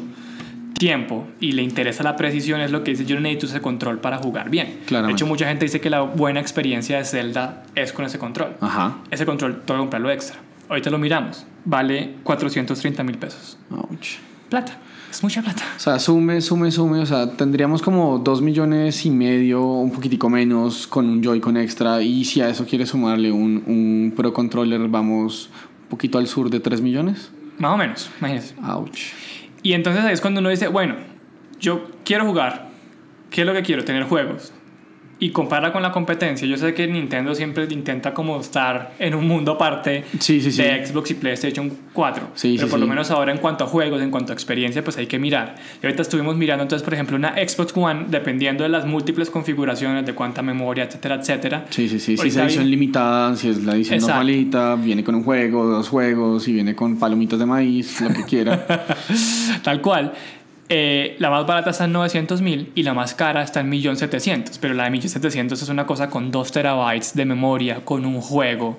tiempo 0.78 1.26
y 1.40 1.52
le 1.52 1.62
interesa 1.62 2.04
la 2.04 2.16
precisión 2.16 2.60
es 2.60 2.70
lo 2.70 2.84
que 2.84 2.92
dice 2.92 3.04
yo 3.04 3.18
necesito 3.18 3.46
ese 3.46 3.60
control 3.60 3.98
para 3.98 4.18
jugar 4.18 4.48
bien. 4.48 4.66
De 4.80 4.86
Claramente. 4.86 5.14
hecho, 5.20 5.26
mucha 5.26 5.46
gente 5.48 5.64
dice 5.64 5.80
que 5.80 5.90
la 5.90 6.02
buena 6.02 6.40
experiencia 6.40 6.98
de 6.98 7.04
Zelda 7.04 7.64
es 7.74 7.92
con 7.92 8.04
ese 8.04 8.18
control. 8.18 8.54
Ajá. 8.60 8.98
Ese 9.10 9.26
control, 9.26 9.62
tengo 9.64 9.78
que 9.78 9.82
comprarlo 9.82 10.10
extra. 10.10 10.38
Ahorita 10.68 10.90
lo 10.90 10.98
miramos. 10.98 11.46
Vale 11.64 12.14
430 12.22 13.02
mil 13.02 13.18
pesos. 13.18 13.58
Ouch. 13.70 14.18
Plata. 14.48 14.78
Es 15.10 15.22
mucha 15.22 15.42
plata. 15.42 15.62
O 15.76 15.80
sea, 15.80 15.98
sume, 15.98 16.40
sume, 16.40 16.70
sume. 16.70 17.00
O 17.00 17.06
sea, 17.06 17.30
tendríamos 17.30 17.82
como 17.82 18.18
2 18.18 18.42
millones 18.42 19.06
y 19.06 19.10
medio, 19.10 19.62
un 19.62 19.90
poquitico 19.90 20.28
menos, 20.28 20.86
con 20.86 21.08
un 21.08 21.22
Joy-Con 21.22 21.56
extra. 21.56 22.02
Y 22.02 22.24
si 22.24 22.40
a 22.40 22.48
eso 22.48 22.66
quiere 22.66 22.86
sumarle 22.86 23.32
un, 23.32 23.62
un 23.66 24.12
Pro 24.16 24.32
Controller, 24.32 24.86
vamos 24.88 25.50
un 25.82 25.88
poquito 25.88 26.18
al 26.18 26.26
sur 26.26 26.50
de 26.50 26.60
3 26.60 26.80
millones. 26.80 27.30
Más 27.58 27.72
o 27.72 27.76
menos, 27.76 28.10
imagínense. 28.18 28.54
Ouch. 28.62 29.12
Y 29.62 29.72
entonces 29.72 30.04
ahí 30.04 30.12
es 30.12 30.20
cuando 30.20 30.40
uno 30.40 30.50
dice, 30.50 30.68
bueno, 30.68 30.94
yo 31.58 31.86
quiero 32.04 32.24
jugar. 32.24 32.68
¿Qué 33.30 33.42
es 33.42 33.46
lo 33.46 33.52
que 33.52 33.62
quiero? 33.62 33.84
Tener 33.84 34.04
juegos. 34.04 34.52
Y 35.20 35.30
compara 35.30 35.72
con 35.72 35.82
la 35.82 35.90
competencia. 35.90 36.46
Yo 36.46 36.56
sé 36.56 36.74
que 36.74 36.86
Nintendo 36.86 37.34
siempre 37.34 37.66
intenta 37.70 38.14
como 38.14 38.38
estar 38.40 38.92
en 39.00 39.14
un 39.16 39.26
mundo 39.26 39.52
aparte 39.52 40.04
Sí, 40.20 40.40
sí, 40.40 40.52
sí. 40.52 40.62
de 40.62 40.86
Xbox 40.86 41.10
y 41.10 41.14
PlayStation 41.14 41.72
4. 41.92 42.28
Sí, 42.36 42.54
pero 42.56 42.68
por 42.68 42.78
lo 42.78 42.86
menos 42.86 43.10
ahora 43.10 43.32
en 43.32 43.38
cuanto 43.38 43.64
a 43.64 43.66
juegos, 43.66 44.00
en 44.00 44.12
cuanto 44.12 44.32
a 44.32 44.34
experiencia, 44.34 44.84
pues 44.84 44.96
hay 44.96 45.06
que 45.08 45.18
mirar. 45.18 45.56
Y 45.82 45.86
ahorita 45.86 46.02
estuvimos 46.02 46.36
mirando 46.36 46.62
entonces, 46.62 46.84
por 46.84 46.94
ejemplo, 46.94 47.16
una 47.16 47.34
Xbox 47.34 47.72
One, 47.76 48.06
dependiendo 48.08 48.62
de 48.62 48.68
las 48.68 48.86
múltiples 48.86 49.28
configuraciones, 49.28 50.06
de 50.06 50.14
cuánta 50.14 50.40
memoria, 50.42 50.84
etcétera, 50.84 51.16
etcétera. 51.16 51.64
Sí, 51.70 51.88
sí, 51.88 51.98
sí. 51.98 52.16
Si 52.16 52.28
es 52.28 52.36
edición 52.36 52.70
limitada, 52.70 53.34
si 53.34 53.48
es 53.48 53.64
la 53.64 53.74
edición 53.74 53.96
Exacto. 53.96 54.14
normalita, 54.14 54.76
viene 54.76 55.02
con 55.02 55.16
un 55.16 55.24
juego, 55.24 55.66
dos 55.66 55.88
juegos, 55.88 56.44
si 56.44 56.52
viene 56.52 56.76
con 56.76 56.96
palomitas 56.96 57.40
de 57.40 57.46
maíz, 57.46 58.00
lo 58.00 58.10
que 58.10 58.22
quiera. 58.24 58.66
Tal 59.64 59.80
cual. 59.80 60.12
Eh, 60.70 61.16
la 61.18 61.30
más 61.30 61.46
barata 61.46 61.70
está 61.70 61.84
en 61.86 61.92
900 61.92 62.42
mil 62.42 62.72
y 62.74 62.82
la 62.82 62.92
más 62.94 63.14
cara 63.14 63.42
está 63.42 63.60
en 63.60 63.70
1.700.000. 63.70 64.58
Pero 64.60 64.74
la 64.74 64.84
de 64.84 64.90
1.700.000 64.90 65.52
es 65.52 65.68
una 65.68 65.86
cosa 65.86 66.10
con 66.10 66.30
2 66.30 66.52
terabytes 66.52 67.14
de 67.14 67.24
memoria, 67.24 67.84
con 67.84 68.04
un 68.04 68.20
juego. 68.20 68.78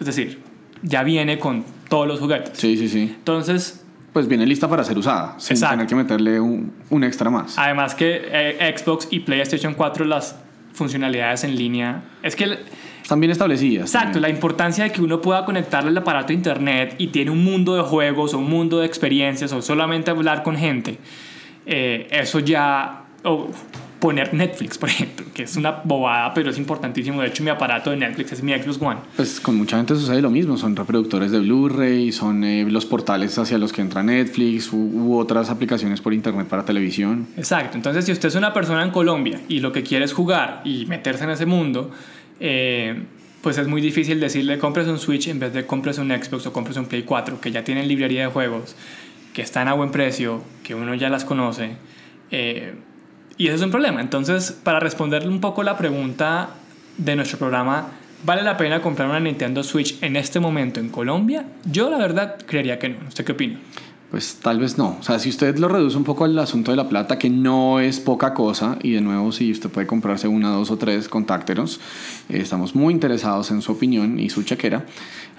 Es 0.00 0.06
decir, 0.06 0.40
ya 0.82 1.02
viene 1.04 1.38
con 1.38 1.64
todos 1.88 2.06
los 2.08 2.18
juguetes. 2.20 2.58
Sí, 2.58 2.76
sí, 2.76 2.88
sí. 2.88 3.02
Entonces, 3.16 3.84
pues 4.12 4.26
viene 4.26 4.46
lista 4.46 4.68
para 4.68 4.82
ser 4.82 4.98
usada, 4.98 5.34
sin 5.38 5.54
Exacto. 5.56 5.74
tener 5.74 5.86
que 5.86 5.94
meterle 5.94 6.40
un, 6.40 6.72
un 6.90 7.04
extra 7.04 7.30
más. 7.30 7.56
Además 7.58 7.94
que 7.94 8.20
eh, 8.32 8.74
Xbox 8.76 9.06
y 9.10 9.20
PlayStation 9.20 9.74
4 9.74 10.04
las 10.06 10.36
funcionalidades 10.72 11.44
en 11.44 11.56
línea 11.56 12.02
es 12.22 12.34
que 12.36 12.44
el- 12.44 12.58
Están 13.02 13.20
bien 13.20 13.30
establecidas. 13.30 13.86
Exacto, 13.86 14.04
también. 14.14 14.22
la 14.22 14.28
importancia 14.30 14.84
de 14.84 14.90
que 14.92 15.00
uno 15.02 15.20
pueda 15.20 15.44
conectarle 15.44 15.90
el 15.90 15.98
aparato 15.98 16.32
a 16.32 16.34
internet 16.34 16.94
y 16.98 17.08
tiene 17.08 17.30
un 17.30 17.42
mundo 17.44 17.74
de 17.76 17.82
juegos 17.82 18.34
o 18.34 18.38
un 18.38 18.48
mundo 18.50 18.78
de 18.80 18.86
experiencias 18.86 19.52
o 19.52 19.62
solamente 19.62 20.10
hablar 20.10 20.42
con 20.42 20.56
gente, 20.56 20.98
eh, 21.68 22.08
eso 22.10 22.40
ya... 22.40 23.04
o 23.24 23.50
poner 23.98 24.32
Netflix, 24.32 24.78
por 24.78 24.88
ejemplo, 24.88 25.26
que 25.34 25.44
es 25.44 25.56
una 25.56 25.70
bobada, 25.84 26.32
pero 26.34 26.50
es 26.50 26.58
importantísimo. 26.58 27.20
De 27.20 27.28
hecho, 27.28 27.42
mi 27.42 27.50
aparato 27.50 27.90
de 27.90 27.96
Netflix 27.96 28.32
es 28.32 28.42
mi 28.42 28.52
Xbox 28.52 28.80
One. 28.80 29.00
Pues 29.16 29.40
con 29.40 29.56
mucha 29.56 29.76
gente 29.76 29.94
sucede 29.94 30.22
lo 30.22 30.30
mismo, 30.30 30.56
son 30.56 30.76
reproductores 30.76 31.30
de 31.30 31.40
Blu-ray, 31.40 32.12
son 32.12 32.44
eh, 32.44 32.64
los 32.68 32.86
portales 32.86 33.38
hacia 33.38 33.58
los 33.58 33.72
que 33.72 33.80
entra 33.80 34.02
Netflix 34.02 34.72
u, 34.72 34.76
u 34.76 35.18
otras 35.18 35.50
aplicaciones 35.50 36.00
por 36.00 36.14
internet 36.14 36.46
para 36.46 36.64
televisión. 36.64 37.26
Exacto, 37.36 37.76
entonces 37.76 38.04
si 38.04 38.12
usted 38.12 38.28
es 38.28 38.34
una 38.34 38.52
persona 38.52 38.82
en 38.82 38.90
Colombia 38.90 39.40
y 39.48 39.60
lo 39.60 39.72
que 39.72 39.82
quiere 39.82 40.04
es 40.04 40.12
jugar 40.12 40.62
y 40.64 40.86
meterse 40.86 41.24
en 41.24 41.30
ese 41.30 41.46
mundo, 41.46 41.90
eh, 42.40 43.02
pues 43.42 43.58
es 43.58 43.68
muy 43.68 43.80
difícil 43.80 44.20
decirle 44.20 44.58
compres 44.58 44.88
un 44.88 44.98
Switch 44.98 45.28
en 45.28 45.38
vez 45.38 45.52
de 45.52 45.64
compres 45.64 45.98
un 45.98 46.10
Xbox 46.10 46.46
o 46.46 46.52
compres 46.52 46.76
un 46.76 46.86
Play 46.86 47.02
4, 47.02 47.40
que 47.40 47.50
ya 47.50 47.64
tienen 47.64 47.88
librería 47.88 48.22
de 48.22 48.28
juegos, 48.28 48.74
que 49.38 49.42
están 49.42 49.68
a 49.68 49.72
buen 49.72 49.92
precio, 49.92 50.42
que 50.64 50.74
uno 50.74 50.96
ya 50.96 51.08
las 51.08 51.24
conoce. 51.24 51.76
eh, 52.32 52.74
y 53.36 53.46
ese 53.46 53.54
es 53.54 53.62
un 53.62 53.70
problema. 53.70 54.00
Entonces, 54.00 54.50
para 54.50 54.80
responderle 54.80 55.28
un 55.28 55.40
poco 55.40 55.62
la 55.62 55.78
pregunta 55.78 56.48
de 56.96 57.14
nuestro 57.14 57.38
programa, 57.38 57.86
¿vale 58.24 58.42
la 58.42 58.56
pena 58.56 58.82
comprar 58.82 59.08
una 59.08 59.20
Nintendo 59.20 59.62
Switch 59.62 60.02
en 60.02 60.16
este 60.16 60.40
momento 60.40 60.80
en 60.80 60.88
Colombia? 60.88 61.44
Yo 61.64 61.88
la 61.88 61.98
verdad 61.98 62.36
creería 62.46 62.80
que 62.80 62.88
no. 62.88 62.96
¿Usted 63.06 63.24
qué 63.24 63.30
opina? 63.30 63.60
Pues 64.10 64.36
tal 64.36 64.58
vez 64.58 64.78
no. 64.78 64.96
O 64.98 65.02
sea, 65.02 65.18
si 65.18 65.28
usted 65.28 65.58
lo 65.58 65.68
reduce 65.68 65.96
un 65.98 66.04
poco 66.04 66.24
al 66.24 66.38
asunto 66.38 66.70
de 66.70 66.78
la 66.78 66.88
plata, 66.88 67.18
que 67.18 67.28
no 67.28 67.78
es 67.78 68.00
poca 68.00 68.32
cosa, 68.32 68.78
y 68.82 68.92
de 68.92 69.02
nuevo, 69.02 69.32
si 69.32 69.50
usted 69.52 69.68
puede 69.68 69.86
comprarse 69.86 70.26
una, 70.28 70.48
dos 70.50 70.70
o 70.70 70.78
tres, 70.78 71.08
contáctenos. 71.08 71.78
Eh, 72.30 72.38
estamos 72.40 72.74
muy 72.74 72.94
interesados 72.94 73.50
en 73.50 73.60
su 73.60 73.72
opinión 73.72 74.18
y 74.18 74.30
su 74.30 74.42
chequera. 74.44 74.86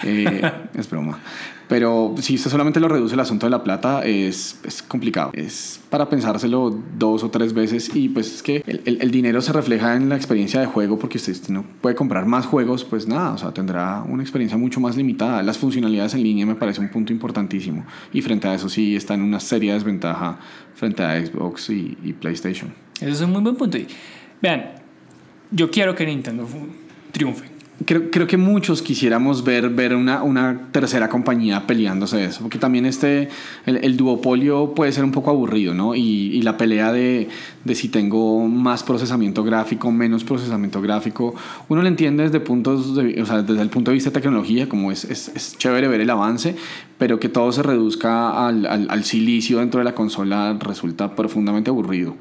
Eh, 0.04 0.42
es 0.76 0.88
broma. 0.90 1.20
Pero 1.68 2.16
si 2.20 2.34
usted 2.34 2.50
solamente 2.50 2.80
lo 2.80 2.88
reduce 2.88 3.14
el 3.14 3.20
asunto 3.20 3.46
de 3.46 3.52
la 3.52 3.64
plata, 3.64 4.04
es, 4.04 4.60
es 4.64 4.82
complicado. 4.82 5.30
Es 5.34 5.80
para 5.92 6.10
pensárselo 6.10 6.76
dos 6.98 7.24
o 7.24 7.30
tres 7.30 7.54
veces 7.54 7.92
y 7.96 8.10
pues 8.10 8.34
es 8.34 8.42
que 8.44 8.64
el, 8.66 8.82
el- 8.86 9.02
el 9.04 9.12
dinero 9.12 9.40
se 9.42 9.54
refleja 9.54 9.96
en 9.96 10.10
la 10.10 10.16
experiencia 10.16 10.60
de 10.60 10.66
juego 10.66 10.98
porque 10.98 11.18
usted 11.20 11.38
no 11.50 11.64
puede 11.82 11.94
comprar 11.96 12.26
más 12.26 12.48
juegos, 12.48 12.84
pues 12.86 13.08
nada, 13.08 13.34
o 13.34 13.38
sea, 13.38 13.52
tendrá 13.54 14.02
una 14.02 14.24
experiencia 14.24 14.58
mucho 14.58 14.80
más 14.80 14.98
limitada. 14.98 15.44
Las 15.44 15.60
funcionalidades 15.60 16.16
en 16.16 16.24
línea 16.24 16.44
me 16.48 16.56
parece 16.56 16.82
un 16.82 16.90
punto 16.90 17.14
importantísimo 17.14 17.86
y 18.14 18.24
frente 18.24 18.48
a 18.48 18.52
eso 18.60 18.70
sí 18.70 18.96
está 18.96 19.14
en 19.14 19.22
una 19.22 19.40
seria 19.40 19.74
desventaja 19.74 20.38
frente 20.76 21.04
a 21.04 21.20
Xbox 21.26 21.70
y, 21.70 22.16
PlayStation. 22.20 22.74
Ese 22.96 23.12
es 23.12 23.22
un 23.22 23.32
muy 23.32 23.42
buen 23.42 23.56
punto. 23.56 23.78
Y, 23.78 23.88
vean, 24.42 24.72
yo 25.52 25.72
quiero 25.72 25.96
que 25.96 26.06
Nintendo 26.06 26.48
triunfe. 27.12 27.59
Creo, 27.86 28.12
creo 28.12 28.28
que 28.28 28.36
muchos 28.36 28.82
quisiéramos 28.82 29.46
ver, 29.46 29.70
ver 29.70 29.96
una, 29.96 30.22
una 30.22 30.68
tercera 30.74 31.08
compañía 31.08 31.66
peleándose 31.66 32.26
eso, 32.26 32.42
porque 32.42 32.58
también 32.58 32.86
este, 32.86 33.30
el, 33.66 33.96
duopolio 33.96 34.74
puede 34.76 34.92
ser 34.92 35.06
un 35.06 35.12
poco 35.12 35.30
aburrido, 35.30 35.74
¿no? 35.74 35.96
Y, 35.96 36.02
y 36.02 36.42
la 36.42 36.58
pelea 36.58 36.92
de, 36.92 37.30
de 37.64 37.76
si 37.76 37.88
tengo 37.88 38.46
más 38.50 38.84
procesamiento 38.84 39.46
gráfico, 39.46 39.92
menos 39.94 40.26
procesamiento 40.26 40.82
gráfico, 40.82 41.34
uno 41.70 41.82
lo 41.82 41.88
entiende 41.88 42.24
desde, 42.24 42.42
puntos 42.42 42.98
de- 42.98 43.22
o 43.22 43.26
sea, 43.26 43.44
desde 43.44 43.62
el 43.62 43.70
punto 43.70 43.92
de 43.92 43.96
vista 43.96 44.10
de 44.10 44.16
tecnología, 44.16 44.68
como 44.68 44.92
es, 44.92 45.06
es, 45.06 45.30
es 45.34 45.58
chévere 45.58 45.88
ver 45.88 46.02
el 46.02 46.10
avance, 46.10 46.56
pero 46.98 47.18
que 47.22 47.30
todo 47.30 47.50
se 47.54 47.64
reduzca 47.64 48.46
al, 48.46 48.66
al 48.66 49.04
silicio 49.06 49.60
dentro 49.60 49.78
de 49.80 49.86
la 49.86 49.96
consola 49.96 50.58
resulta 50.60 51.16
profundamente 51.16 51.70
aburrido. 51.70 52.16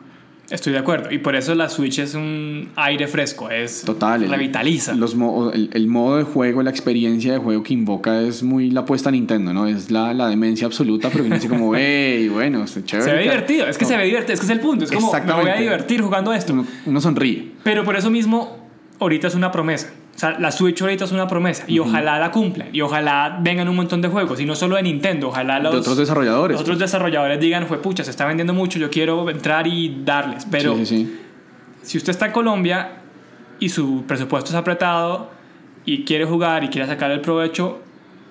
Estoy 0.50 0.72
de 0.72 0.78
acuerdo. 0.78 1.10
Y 1.12 1.18
por 1.18 1.36
eso 1.36 1.54
la 1.54 1.68
Switch 1.68 1.98
es 1.98 2.14
un 2.14 2.70
aire 2.76 3.06
fresco. 3.06 3.50
Es 3.50 3.82
Total. 3.82 4.28
Revitaliza. 4.28 4.94
Los 4.94 5.14
mo- 5.14 5.50
el, 5.52 5.68
el 5.74 5.86
modo 5.88 6.16
de 6.16 6.22
juego, 6.24 6.62
la 6.62 6.70
experiencia 6.70 7.32
de 7.34 7.38
juego 7.38 7.62
que 7.62 7.74
invoca 7.74 8.22
es 8.22 8.42
muy 8.42 8.70
la 8.70 8.80
apuesta 8.80 9.10
a 9.10 9.12
Nintendo, 9.12 9.52
¿no? 9.52 9.66
Es 9.66 9.90
la, 9.90 10.14
la 10.14 10.28
demencia 10.28 10.66
absoluta, 10.66 11.10
pero 11.10 11.24
viene 11.24 11.36
así 11.36 11.48
como, 11.48 11.72
hey, 11.76 12.28
bueno, 12.32 12.64
es 12.64 12.82
chévere. 12.84 13.10
se 13.10 13.16
ve 13.16 13.22
divertido. 13.24 13.66
Es 13.66 13.76
que 13.76 13.84
No, 13.84 13.90
se 13.90 13.96
ve 13.98 14.04
divertido. 14.06 14.32
Es 14.34 14.40
que 14.40 14.46
es 14.46 14.50
el 14.52 14.60
punto. 14.60 14.84
Es 14.86 14.90
como, 14.90 15.12
me 15.12 15.32
voy 15.34 15.50
a 15.50 15.56
divertir 15.56 16.00
jugando 16.00 16.32
esto. 16.32 16.54
Uno, 16.54 16.66
uno 16.86 17.00
sonríe. 17.00 17.50
Pero 17.62 17.84
por 17.84 17.96
eso 17.96 18.08
mismo, 18.10 18.56
ahorita 19.00 19.26
es 19.28 19.34
una 19.34 19.52
promesa. 19.52 19.92
O 20.18 20.20
sea, 20.20 20.36
la 20.36 20.50
Switch 20.50 20.82
ahorita 20.82 21.04
es 21.04 21.12
una 21.12 21.28
promesa. 21.28 21.62
Y 21.68 21.78
ojalá 21.78 22.18
la 22.18 22.32
cumplan. 22.32 22.70
Y 22.72 22.80
ojalá 22.80 23.38
vengan 23.40 23.68
un 23.68 23.76
montón 23.76 24.02
de 24.02 24.08
juegos. 24.08 24.40
Y 24.40 24.46
no 24.46 24.56
solo 24.56 24.74
de 24.74 24.82
Nintendo. 24.82 25.28
Ojalá 25.28 25.60
los, 25.60 25.72
de 25.72 25.78
otros 25.78 25.96
desarrolladores. 25.96 26.56
los 26.56 26.62
otros 26.62 26.80
desarrolladores 26.80 27.38
digan, 27.38 27.68
fue 27.68 27.80
pucha, 27.80 28.02
se 28.02 28.10
está 28.10 28.26
vendiendo 28.26 28.52
mucho. 28.52 28.80
Yo 28.80 28.90
quiero 28.90 29.30
entrar 29.30 29.68
y 29.68 30.02
darles. 30.04 30.44
Pero 30.50 30.74
Sí, 30.74 30.86
sí, 30.86 30.96
sí. 31.04 31.20
si 31.82 31.98
usted 31.98 32.10
está 32.10 32.26
en 32.26 32.32
Colombia 32.32 32.94
y 33.60 33.68
su 33.68 34.02
presupuesto 34.08 34.50
es 34.50 34.56
apretado 34.56 35.30
y 35.84 36.04
quiere 36.04 36.24
jugar 36.24 36.64
y 36.64 36.68
quiere 36.68 36.88
sacar 36.88 37.12
el 37.12 37.20
provecho, 37.20 37.78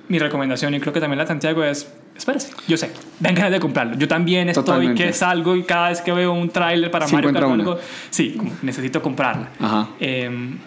mi 0.10 0.20
recomendación, 0.20 0.74
y 0.74 0.82
creo 0.82 0.92
que 0.92 1.00
también 1.00 1.20
la 1.20 1.24
de 1.24 1.30
Santiago, 1.30 1.64
es 1.64 1.90
espérese. 2.18 2.52
Yo 2.68 2.76
sé, 2.76 2.92
dan 3.22 3.34
ganas 3.34 3.52
de 3.52 3.62
comprarlo. 3.62 3.96
Yo 3.98 4.10
también 4.10 4.50
estoy 4.50 4.66
Totalmente. 4.66 5.06
que 5.06 5.14
salgo 5.14 5.56
y 5.56 5.64
cada 5.64 5.88
vez 5.88 6.02
que 6.02 6.12
veo 6.12 6.34
un 6.34 6.50
tráiler 6.50 6.92
para 6.92 7.08
Mario 7.08 7.32
Kart 7.32 7.80
sí, 8.10 8.38
necesito 8.62 9.02
comprarla. 9.02 9.52
Ajá. 9.58 9.88
Em, 10.02 10.58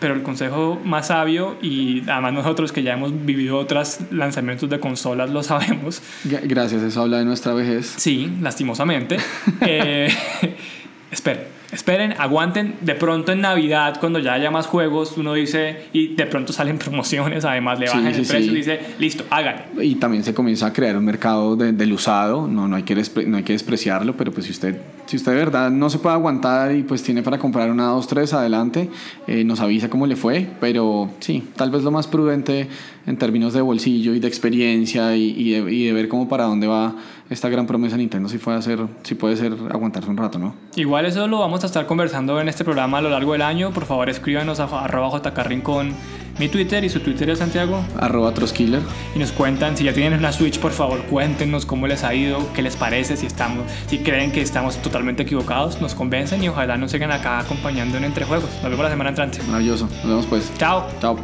pero 0.00 0.14
el 0.14 0.22
consejo 0.22 0.80
más 0.84 1.08
sabio, 1.08 1.56
y 1.60 2.02
además 2.08 2.32
nosotros 2.32 2.70
que 2.72 2.82
ya 2.82 2.92
hemos 2.94 3.12
vivido 3.24 3.58
otros 3.58 3.98
lanzamientos 4.10 4.70
de 4.70 4.78
consolas 4.80 5.30
lo 5.30 5.42
sabemos, 5.42 6.02
Gra- 6.24 6.40
Gracias, 6.44 6.82
eso 6.82 7.02
habla 7.02 7.18
de 7.18 7.24
nuestra 7.24 7.52
vejez. 7.54 7.94
Sí, 7.96 8.32
lastimosamente. 8.40 9.16
Eh, 9.60 10.08
esperen, 11.10 11.42
esperen, 11.72 12.14
aguanten. 12.18 12.74
De 12.80 12.94
pronto 12.94 13.32
en 13.32 13.40
Navidad, 13.42 13.98
cuando 14.00 14.18
ya 14.18 14.32
haya 14.34 14.50
más 14.50 14.66
juegos, 14.66 15.14
uno 15.16 15.34
dice, 15.34 15.84
y 15.92 16.14
de 16.14 16.26
pronto 16.26 16.52
salen 16.52 16.78
promociones, 16.78 17.44
además 17.44 17.78
le 17.78 17.86
Sí, 17.88 17.96
bajan 17.96 18.14
sí, 18.14 18.20
el 18.20 18.26
precio 18.26 18.50
sí. 18.52 18.56
dice, 18.56 18.80
listo, 18.98 19.24
háganlo. 19.30 19.82
Y 19.82 19.94
también 19.96 20.24
se 20.24 20.34
comienza 20.34 20.66
a 20.66 20.72
crear 20.72 20.96
un 20.96 21.04
mercado 21.04 21.56
de- 21.56 21.72
del 21.72 21.92
usado, 21.92 22.46
no, 22.48 22.68
no, 22.68 22.76
hay 22.76 22.82
que 22.82 22.94
no 23.26 23.36
hay 23.36 23.42
que 23.42 23.52
despreciarlo, 23.52 24.16
pero 24.16 24.32
pues 24.32 24.46
si 24.46 24.52
usted, 24.52 24.80
si 25.06 25.16
usted 25.16 25.32
de 25.32 25.38
verdad 25.38 25.70
no 25.70 25.90
se 25.90 25.98
puede 25.98 26.14
aguantar 26.14 26.74
y 26.74 26.82
pues 26.82 27.02
tiene 27.02 27.22
para 27.22 27.38
comprar 27.38 27.70
una, 27.70 27.86
dos, 27.88 28.06
tres, 28.08 28.32
adelante, 28.32 28.88
eh, 29.26 29.44
nos 29.44 29.60
avisa 29.60 29.88
cómo 29.90 30.06
le 30.06 30.16
fue, 30.16 30.46
pero 30.60 31.10
sí, 31.20 31.44
tal 31.56 31.70
vez 31.70 31.82
lo 31.82 31.90
más 31.90 32.06
prudente 32.06 32.68
en 33.06 33.16
términos 33.16 33.54
de 33.54 33.60
bolsillo 33.62 34.14
y 34.14 34.20
de 34.20 34.28
experiencia 34.28 35.16
y, 35.16 35.30
y 35.30 35.50
de, 35.52 35.72
y 35.74 35.84
de 35.86 35.92
ver 35.92 36.08
cómo 36.08 36.28
para 36.28 36.44
dónde 36.44 36.66
va 36.66 36.94
esta 37.30 37.48
gran 37.50 37.66
promesa 37.66 37.96
de 37.96 38.02
Nintendo, 38.02 38.28
si 38.28 38.38
puede, 38.38 38.56
hacer, 38.58 38.80
si 39.02 39.14
puede 39.14 39.36
ser 39.36 39.52
aguantarse 39.70 40.08
un 40.10 40.16
rato, 40.16 40.38
¿no? 40.38 40.54
Igual 40.76 41.04
eso 41.06 41.26
lo 41.28 41.38
vamos 41.40 41.57
a 41.64 41.66
estar 41.66 41.86
conversando 41.86 42.40
en 42.40 42.48
este 42.48 42.64
programa 42.64 42.98
a 42.98 43.00
lo 43.02 43.10
largo 43.10 43.32
del 43.32 43.42
año. 43.42 43.72
Por 43.72 43.84
favor, 43.84 44.08
escríbanos 44.08 44.60
a 44.60 44.64
arroba 44.64 45.18
jcarrincón 45.18 45.94
mi 46.38 46.48
Twitter 46.48 46.84
y 46.84 46.88
su 46.88 47.00
Twitter 47.00 47.30
es 47.30 47.40
Santiago. 47.40 47.84
Arroba 47.98 48.32
Troskiller. 48.32 48.80
y 49.14 49.18
nos 49.18 49.32
cuentan 49.32 49.76
si 49.76 49.84
ya 49.84 49.92
tienen 49.92 50.20
una 50.20 50.30
Switch, 50.30 50.60
por 50.60 50.70
favor, 50.70 51.02
cuéntenos 51.02 51.66
cómo 51.66 51.88
les 51.88 52.04
ha 52.04 52.14
ido, 52.14 52.52
qué 52.52 52.62
les 52.62 52.76
parece, 52.76 53.16
si 53.16 53.26
estamos, 53.26 53.64
si 53.88 53.98
creen 53.98 54.30
que 54.30 54.40
estamos 54.40 54.76
totalmente 54.76 55.24
equivocados, 55.24 55.80
nos 55.80 55.94
convencen 55.94 56.42
y 56.44 56.48
ojalá 56.48 56.76
nos 56.76 56.92
sigan 56.92 57.10
acá 57.10 57.40
acompañando 57.40 57.98
en 57.98 58.04
Entrejuegos. 58.04 58.50
Nos 58.62 58.70
vemos 58.70 58.84
la 58.84 58.90
semana 58.90 59.10
entrante. 59.10 59.42
Maravilloso. 59.46 59.86
Nos 59.86 60.06
vemos 60.06 60.26
pues. 60.26 60.52
Chao. 60.58 60.86
Chao. 61.00 61.18